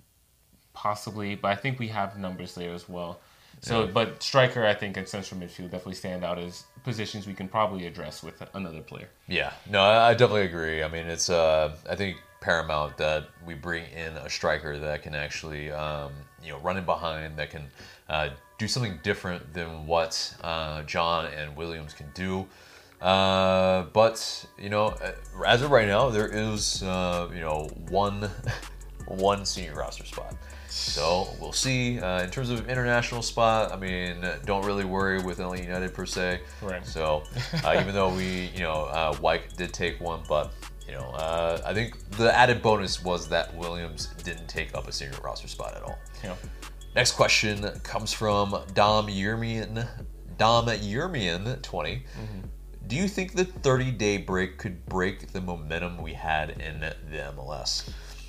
[0.72, 3.20] possibly, but I think we have numbers there as well.
[3.60, 3.90] So, yeah.
[3.92, 7.86] but striker, I think, and central midfield definitely stand out as positions we can probably
[7.86, 9.08] address with another player.
[9.28, 10.82] Yeah, no, I definitely agree.
[10.82, 15.14] I mean, it's uh, I think paramount that we bring in a striker that can
[15.14, 17.62] actually, um, you know, run in behind, that can
[18.08, 22.46] uh, do something different than what uh, Jahn and Williams can do.
[23.02, 24.94] Uh, but you know,
[25.44, 28.30] as of right now, there is uh, you know one
[29.06, 30.34] one senior roster spot.
[30.68, 32.00] So we'll see.
[32.00, 36.06] Uh, in terms of international spot, I mean, don't really worry with ATL United per
[36.06, 36.40] se.
[36.62, 36.86] Right.
[36.86, 37.24] So
[37.64, 40.52] uh, even though we, you know, uh, Wyke did take one, but
[40.86, 44.92] you know, uh, I think the added bonus was that Williams didn't take up a
[44.92, 45.98] senior roster spot at all.
[46.24, 46.36] Yeah.
[46.94, 49.86] Next question comes from Dom Yermian
[50.38, 51.96] Dom Yermian 20.
[51.96, 52.40] Mm-hmm.
[52.92, 56.94] Do you think the 30 day break could break the momentum we had in the
[57.34, 57.88] MLS?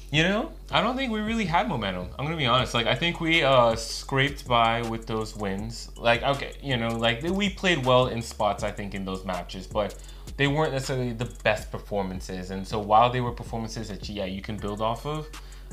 [0.09, 2.07] You know, I don't think we really had momentum.
[2.17, 2.73] I'm gonna be honest.
[2.73, 5.91] Like, I think we uh, scraped by with those wins.
[5.97, 8.63] Like, okay, you know, like we played well in spots.
[8.63, 9.97] I think in those matches, but
[10.37, 12.51] they weren't necessarily the best performances.
[12.51, 15.25] And so, while they were performances that yeah you can build off of,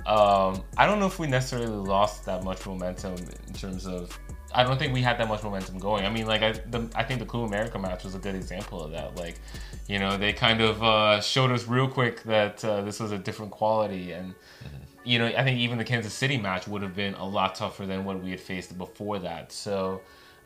[0.04, 3.14] um, I don't know if we necessarily lost that much momentum
[3.46, 4.18] in terms of.
[4.52, 6.04] I don't think we had that much momentum going.
[6.04, 8.82] I mean, like I, the, I think the Club America match was a good example
[8.82, 9.16] of that.
[9.16, 9.36] Like,
[9.86, 13.18] you know, they kind of uh, showed us real quick that uh, this was a
[13.18, 14.34] different quality, and
[15.04, 17.86] you know, I think even the Kansas City match would have been a lot tougher
[17.86, 19.52] than what we had faced before that.
[19.52, 20.02] So,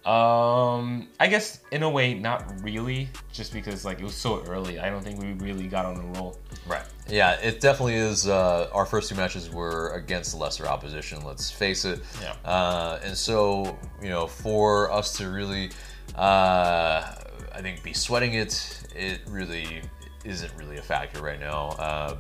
[0.07, 4.79] um, I guess in a way, not really, just because like it was so early.
[4.79, 6.39] I don't think we really got on the roll.
[6.67, 6.85] Right.
[7.09, 8.29] Yeah, it definitely is.
[8.29, 11.25] Uh, our first two matches were against lesser opposition.
[11.25, 12.01] Let's face it.
[12.21, 12.35] Yeah.
[12.45, 15.71] Uh, and so, you know, for us to really,
[16.17, 17.15] uh,
[17.53, 19.83] I think, be sweating it, it really
[20.25, 21.71] isn't really a factor right now.
[21.79, 22.19] Um,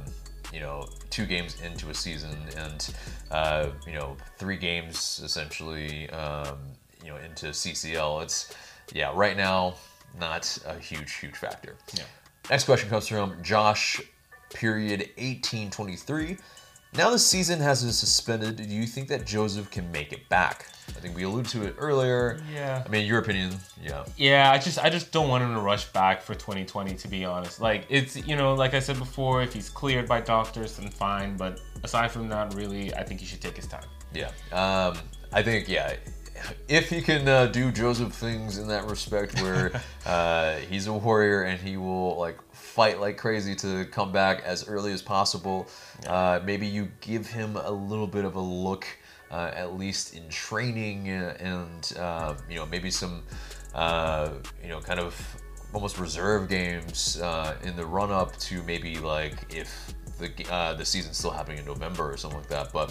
[0.53, 2.95] you know, two games into a season, and
[3.31, 6.59] uh, you know, three games essentially, um,
[7.05, 8.23] you know, into CCL.
[8.23, 8.55] It's
[8.93, 9.75] yeah, right now,
[10.19, 11.77] not a huge, huge factor.
[11.97, 12.05] Yeah.
[12.51, 14.01] Next question comes from Josh,
[14.53, 16.37] period 1823.
[16.97, 18.57] Now the season has been suspended.
[18.57, 20.67] Do you think that Josef can make it back?
[20.89, 22.41] I think we alluded to it earlier.
[22.53, 22.85] Yeah.
[22.87, 24.05] I mean, your opinion, yeah.
[24.17, 27.25] Yeah, I just I just don't want him to rush back for 2020 to be
[27.25, 27.61] honest.
[27.61, 31.37] Like it's you know, like I said before, if he's cleared by doctors then fine,
[31.37, 33.87] but aside from that really I think he should take his time.
[34.13, 34.31] Yeah.
[34.53, 34.97] Um,
[35.33, 35.97] I think, yeah,
[36.69, 41.43] if he can uh, do Josef things in that respect where uh, he's a warrior
[41.43, 45.69] and he will, like, fight like crazy to come back as early as possible,
[46.07, 48.87] uh, maybe you give him a little bit of a look,
[49.31, 53.23] uh, at least in training and, uh, you know, maybe some,
[53.75, 54.31] uh,
[54.63, 55.15] you know, kind of
[55.73, 60.85] almost reserve games uh, in the run up to maybe, like, if the, uh, the
[60.85, 62.73] season's still happening in November or something like that.
[62.73, 62.91] But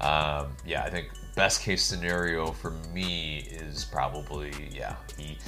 [0.00, 5.38] um, yeah, I think best case scenario for me is probably yeah he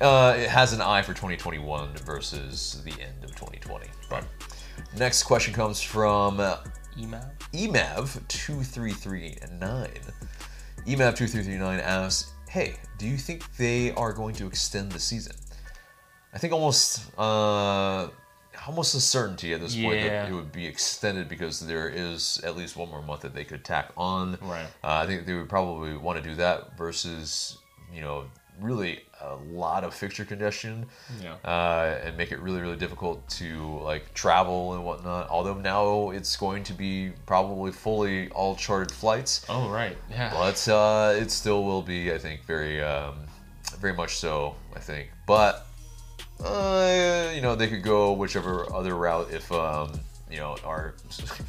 [0.00, 3.86] uh, it has an eye for 2021 versus the end of 2020.
[4.08, 4.24] But
[4.96, 6.40] next question comes from
[6.98, 7.30] Email?
[7.52, 9.90] Emav two three three nine.
[10.86, 14.92] Emav two three three nine asks, "Hey, do you think they are going to extend
[14.92, 15.34] the season?"
[16.32, 18.08] I think almost uh,
[18.66, 22.56] almost a certainty at this point that it would be extended because there is at
[22.56, 24.38] least one more month that they could tack on.
[24.42, 24.66] Right.
[24.84, 27.58] Uh, I think they would probably want to do that versus
[27.92, 28.24] you know
[28.60, 30.84] really a lot of fixture congestion
[31.22, 31.34] Yeah.
[31.44, 35.28] uh, and make it really really difficult to like travel and whatnot.
[35.30, 39.96] Although now it's going to be probably fully all chartered flights, Oh right.
[40.10, 40.30] Yeah.
[40.34, 43.14] but uh, it still will be I think very um,
[43.78, 45.10] very much so I think.
[45.26, 45.66] But
[46.44, 49.92] uh, you know they could go whichever other route if um,
[50.30, 50.94] you know our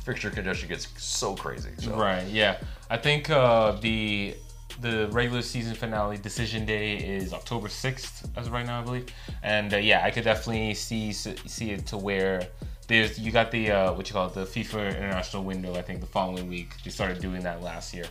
[0.03, 1.69] fixture congestion gets so crazy.
[1.77, 1.95] So.
[1.95, 2.25] Right.
[2.27, 2.57] Yeah.
[2.89, 4.35] I think uh, the
[4.81, 9.07] the regular season finale decision day is October sixth, as of right now, I believe.
[9.43, 12.47] And uh, yeah, I could definitely see see it to where
[12.87, 15.75] there's you got the uh, what you call it, the FIFA international window.
[15.75, 18.05] I think the following week they started doing that last year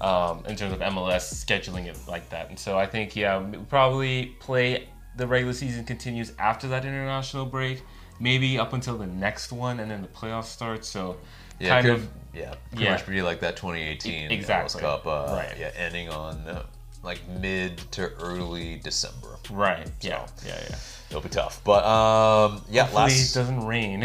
[0.00, 2.48] um, in terms of MLS scheduling it like that.
[2.48, 7.82] And so I think yeah, probably play the regular season continues after that international break.
[8.20, 10.84] Maybe up until the next one, and then the playoffs start.
[10.84, 11.16] So,
[11.58, 12.92] Yeah, kind of yeah, pretty yeah.
[12.92, 14.80] much be like that 2018 E- exactly.
[14.80, 15.56] MLS Cup, uh, Right.
[15.58, 16.62] yeah, ending on uh,
[17.02, 19.36] like mid to early December.
[19.50, 19.88] Right.
[20.00, 20.24] Yeah.
[20.46, 20.54] Yeah.
[20.70, 20.76] Yeah.
[21.12, 24.00] It'll be tough, but um, yeah, Hopefully last it doesn't rain.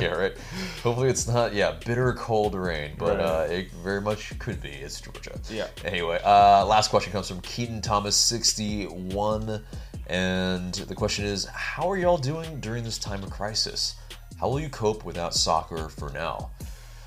[0.00, 0.32] yeah, right.
[0.82, 3.24] Hopefully it's not yeah bitter cold rain, but Right.
[3.24, 4.70] uh, it very much could be.
[4.70, 5.38] It's Georgia.
[5.48, 5.68] Yeah.
[5.84, 9.62] Anyway, uh, last question comes from Keaton Thomas sixty one,
[10.08, 13.94] and the question is, how are y'all doing during this time of crisis?
[14.40, 16.50] How will you cope without soccer for now?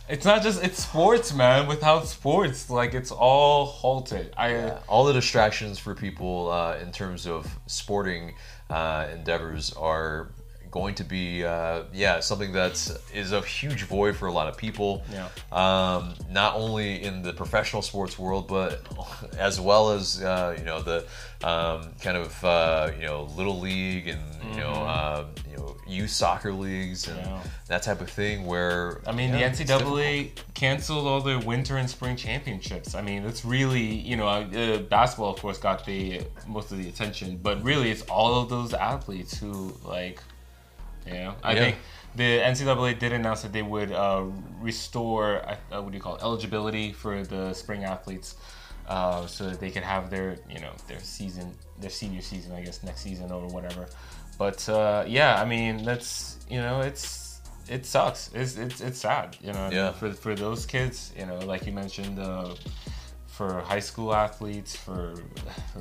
[0.09, 1.67] it's not just it's sports, man.
[1.67, 4.33] Without sports, like it's all halted.
[4.35, 8.33] I Yeah, all the distractions for people uh, in terms of sporting
[8.71, 10.29] uh, endeavors are
[10.71, 12.73] going to be uh, yeah something that
[13.13, 15.27] is a huge void for a lot of people Yeah.
[15.51, 18.79] um, not only in the professional sports world but
[19.37, 21.05] as well as uh, you know the
[21.43, 24.21] um, kind of uh, you know little league and
[24.53, 27.17] you know uh, you know youth soccer leagues and.
[27.17, 27.41] Yeah.
[27.67, 29.71] that type of thing where I mean, yeah, the it's.
[29.71, 32.95] NCAA canceled all their winter and spring championships.
[32.95, 36.89] I mean, it's really, you know, uh, basketball, of course, got the most of the
[36.89, 40.21] attention, but really, it's all of those athletes who, like,
[41.07, 41.59] you know, I Yeah.
[41.61, 41.77] think
[42.15, 44.25] the NCAA did announce that they would uh,
[44.59, 48.35] restore, uh, what do you call it, eligibility for the spring athletes.
[48.93, 51.47] Uh, so that they could have their you know their season,
[51.83, 53.83] their senior season, I guess next season or whatever.
[54.37, 56.11] But uh, yeah, I mean that's
[56.53, 57.05] you know it's
[57.75, 58.21] it sucks.
[58.33, 59.27] It's it's, it's sad.
[59.45, 59.91] You know Yeah.
[59.99, 60.97] for for those kids.
[61.19, 62.17] You know, like you mentioned.
[62.19, 62.55] Uh,
[63.41, 65.15] for high school athletes, for,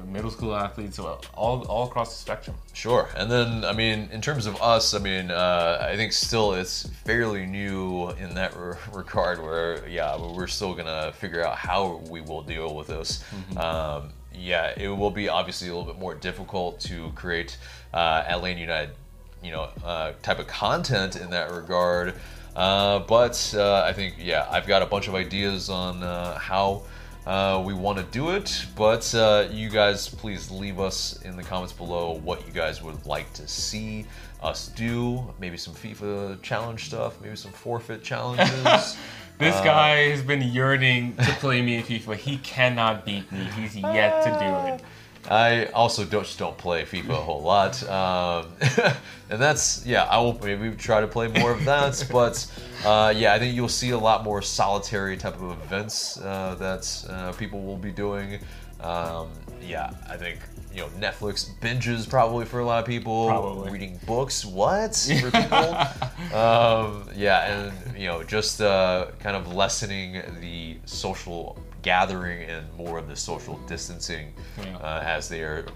[0.06, 1.20] middle school athletes, all
[1.68, 2.56] all across the spectrum.
[2.72, 3.06] Sure.
[3.14, 6.88] And then, I mean, in terms of us, I mean, uh, I think still it's
[7.04, 12.00] fairly new in that re- regard where, yeah, we're still going to figure out how
[12.08, 13.22] we will deal with this.
[13.58, 17.58] Um, yeah, it will be obviously a little bit more difficult to create
[17.92, 18.94] uh, Atlanta United,
[19.42, 22.14] you know, uh, type of content in that regard.
[22.56, 26.84] Uh, but uh, I think, yeah, I've got a bunch of ideas on uh, how
[27.26, 31.42] uh, we want to do it, but uh, you guys please leave us in the
[31.42, 34.06] comments below what you guys would like to see
[34.42, 35.22] us do.
[35.38, 38.96] Maybe some FIFA challenge stuff, maybe some forfeit challenges.
[39.38, 42.14] This Uh, guy has been yearning to play me in FIFA.
[42.16, 43.44] He cannot beat me.
[43.56, 44.82] He's yet to do it.
[45.28, 48.46] I also don't just don't play FIFA a whole lot, um,
[49.30, 50.04] and that's yeah.
[50.04, 52.46] I will maybe try to play more of that, but
[52.84, 57.04] uh, yeah, I think you'll see a lot more solitary type of events uh, that
[57.10, 58.40] uh, people will be doing.
[58.80, 60.38] Um, yeah, I think
[60.72, 63.26] you know Netflix binges probably for a lot of people.
[63.26, 63.70] Probably.
[63.70, 66.36] Reading books, what for people?
[66.36, 72.98] um, yeah, and you know just uh, kind of lessening the social gathering and more
[72.98, 74.76] of the social distancing Yeah.
[74.78, 75.66] uh, as they are,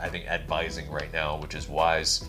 [0.00, 2.24] I think, advising right now, which is wise.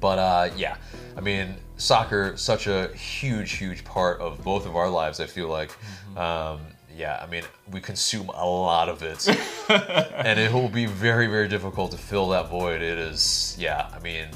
[0.00, 0.76] But uh, yeah,
[1.16, 5.20] I mean, soccer such a huge, huge part of both of our lives.
[5.20, 5.70] I feel like,
[6.16, 6.60] um,
[6.96, 9.26] yeah, I mean, we consume a lot of it,
[9.68, 12.82] and it will be very, very difficult to fill that void.
[12.82, 14.28] It is, yeah, I mean,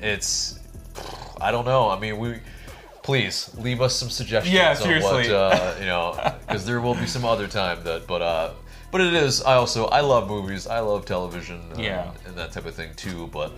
[0.00, 0.58] it's,
[1.40, 1.88] I don't know.
[1.90, 2.38] I mean, we.
[3.04, 5.32] Please leave us some suggestions Yeah, on what seriously.
[5.34, 8.50] uh, you know, because there will be some other time that, but uh,
[8.90, 9.42] but it is.
[9.42, 10.66] I also I love movies.
[10.66, 11.60] I love television.
[11.74, 12.10] um, Yeah.
[12.26, 13.26] and that type of thing too.
[13.28, 13.52] But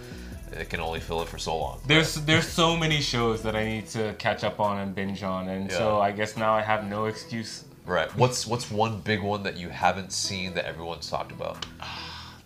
[0.52, 1.80] it can only fill it for so long.
[1.86, 5.48] There's there's so many shows that I need to catch up on and binge on,
[5.48, 7.64] and so I guess now I have no excuse.
[7.86, 8.10] Right.
[8.16, 11.64] What's what's one big one that you haven't seen that everyone's talked about?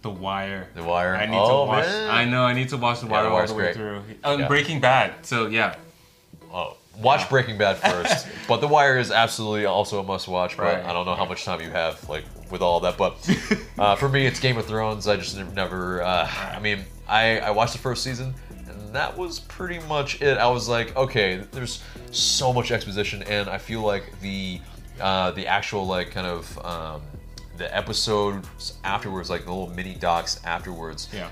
[0.03, 0.69] The Wire.
[0.75, 1.15] The Wire.
[1.15, 1.85] I need Oh, to watch.
[1.87, 2.11] man.
[2.11, 3.75] I know I need to watch The Yeah, Wire The all the way great.
[3.77, 4.03] through.
[4.25, 4.49] Um, Yeah.
[4.49, 5.27] Breaking Bad.
[5.27, 5.75] So yeah,
[6.51, 8.27] Oh, watch Breaking Bad first.
[8.49, 10.57] but The Wire is absolutely also a must watch.
[10.57, 10.85] But Right.
[10.85, 12.97] I don't know how much time you have like with all that.
[12.97, 13.17] But
[13.79, 15.09] uh, for me, it's Game of Thrones.
[15.09, 16.03] I just never.
[16.03, 18.35] Uh, I mean, I I watched the first season.
[18.69, 20.39] And that was pretty much it.
[20.39, 24.61] I was like, okay, there's so much exposition, and I feel like the
[25.01, 27.03] uh, the actual like kind of um,
[27.57, 31.29] the episodes afterwards, like the little mini docs afterwards, yeah.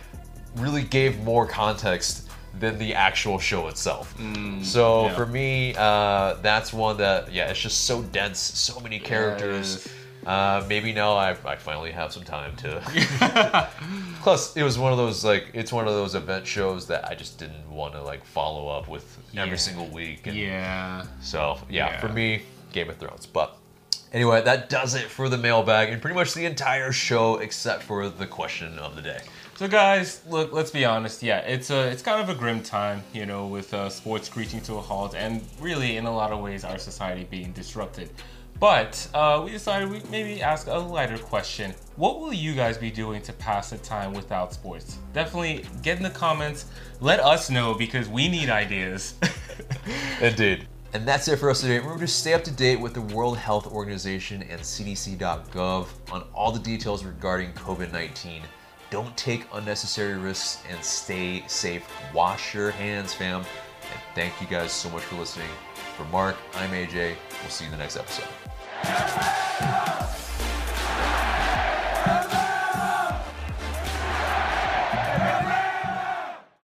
[0.57, 2.28] really gave more context
[2.61, 4.15] than the actual show itself.
[4.63, 5.15] so yeah.
[5.15, 9.87] for me, uh, that's one that yeah, it's just so dense, so many characters.
[9.87, 9.95] Yes.
[10.27, 12.83] Uh, maybe now I, I finally have some time to.
[14.23, 17.15] Plus, it was one of those like it's one of those event shows that I
[17.15, 19.43] just didn't want to like follow up with Yeah.
[19.45, 20.27] every single week.
[20.27, 21.05] And Yeah.
[21.23, 22.01] so yeah, Yeah.
[22.01, 22.43] for me,
[22.73, 23.27] Game of Thrones.
[23.27, 23.57] But
[24.13, 28.09] anyway, that does it for the mailbag and pretty much the entire show except for
[28.09, 29.21] the question of the day.
[29.59, 31.21] So guys, look, let's be honest.
[31.21, 34.61] Yeah, it's a it's kind of a grim time, you know, with uh, sports screeching
[34.61, 38.09] to a halt, and really, in a lot of ways, our society being disrupted.
[38.61, 41.75] But uh, we decided we maybe ask a lighter question.
[41.97, 44.99] What will you guys be doing to pass the time without sports?
[45.13, 46.67] Definitely get in the comments.
[47.01, 49.15] Let us know because we need ideas.
[50.21, 50.69] Indeed.
[50.93, 51.81] And that's it for us today.
[51.81, 56.53] Remember to stay up to date with the World Health Organization and CDC.gov on all
[56.53, 58.43] the details regarding COVID 19.
[58.91, 61.87] Don't take unnecessary risks and stay safe.
[62.15, 63.41] Wash your hands, fam.
[63.41, 65.49] And thank you guys so much for listening.
[65.97, 67.17] For Mark, I'm AJ.
[67.43, 68.29] We'll see you in the next episode.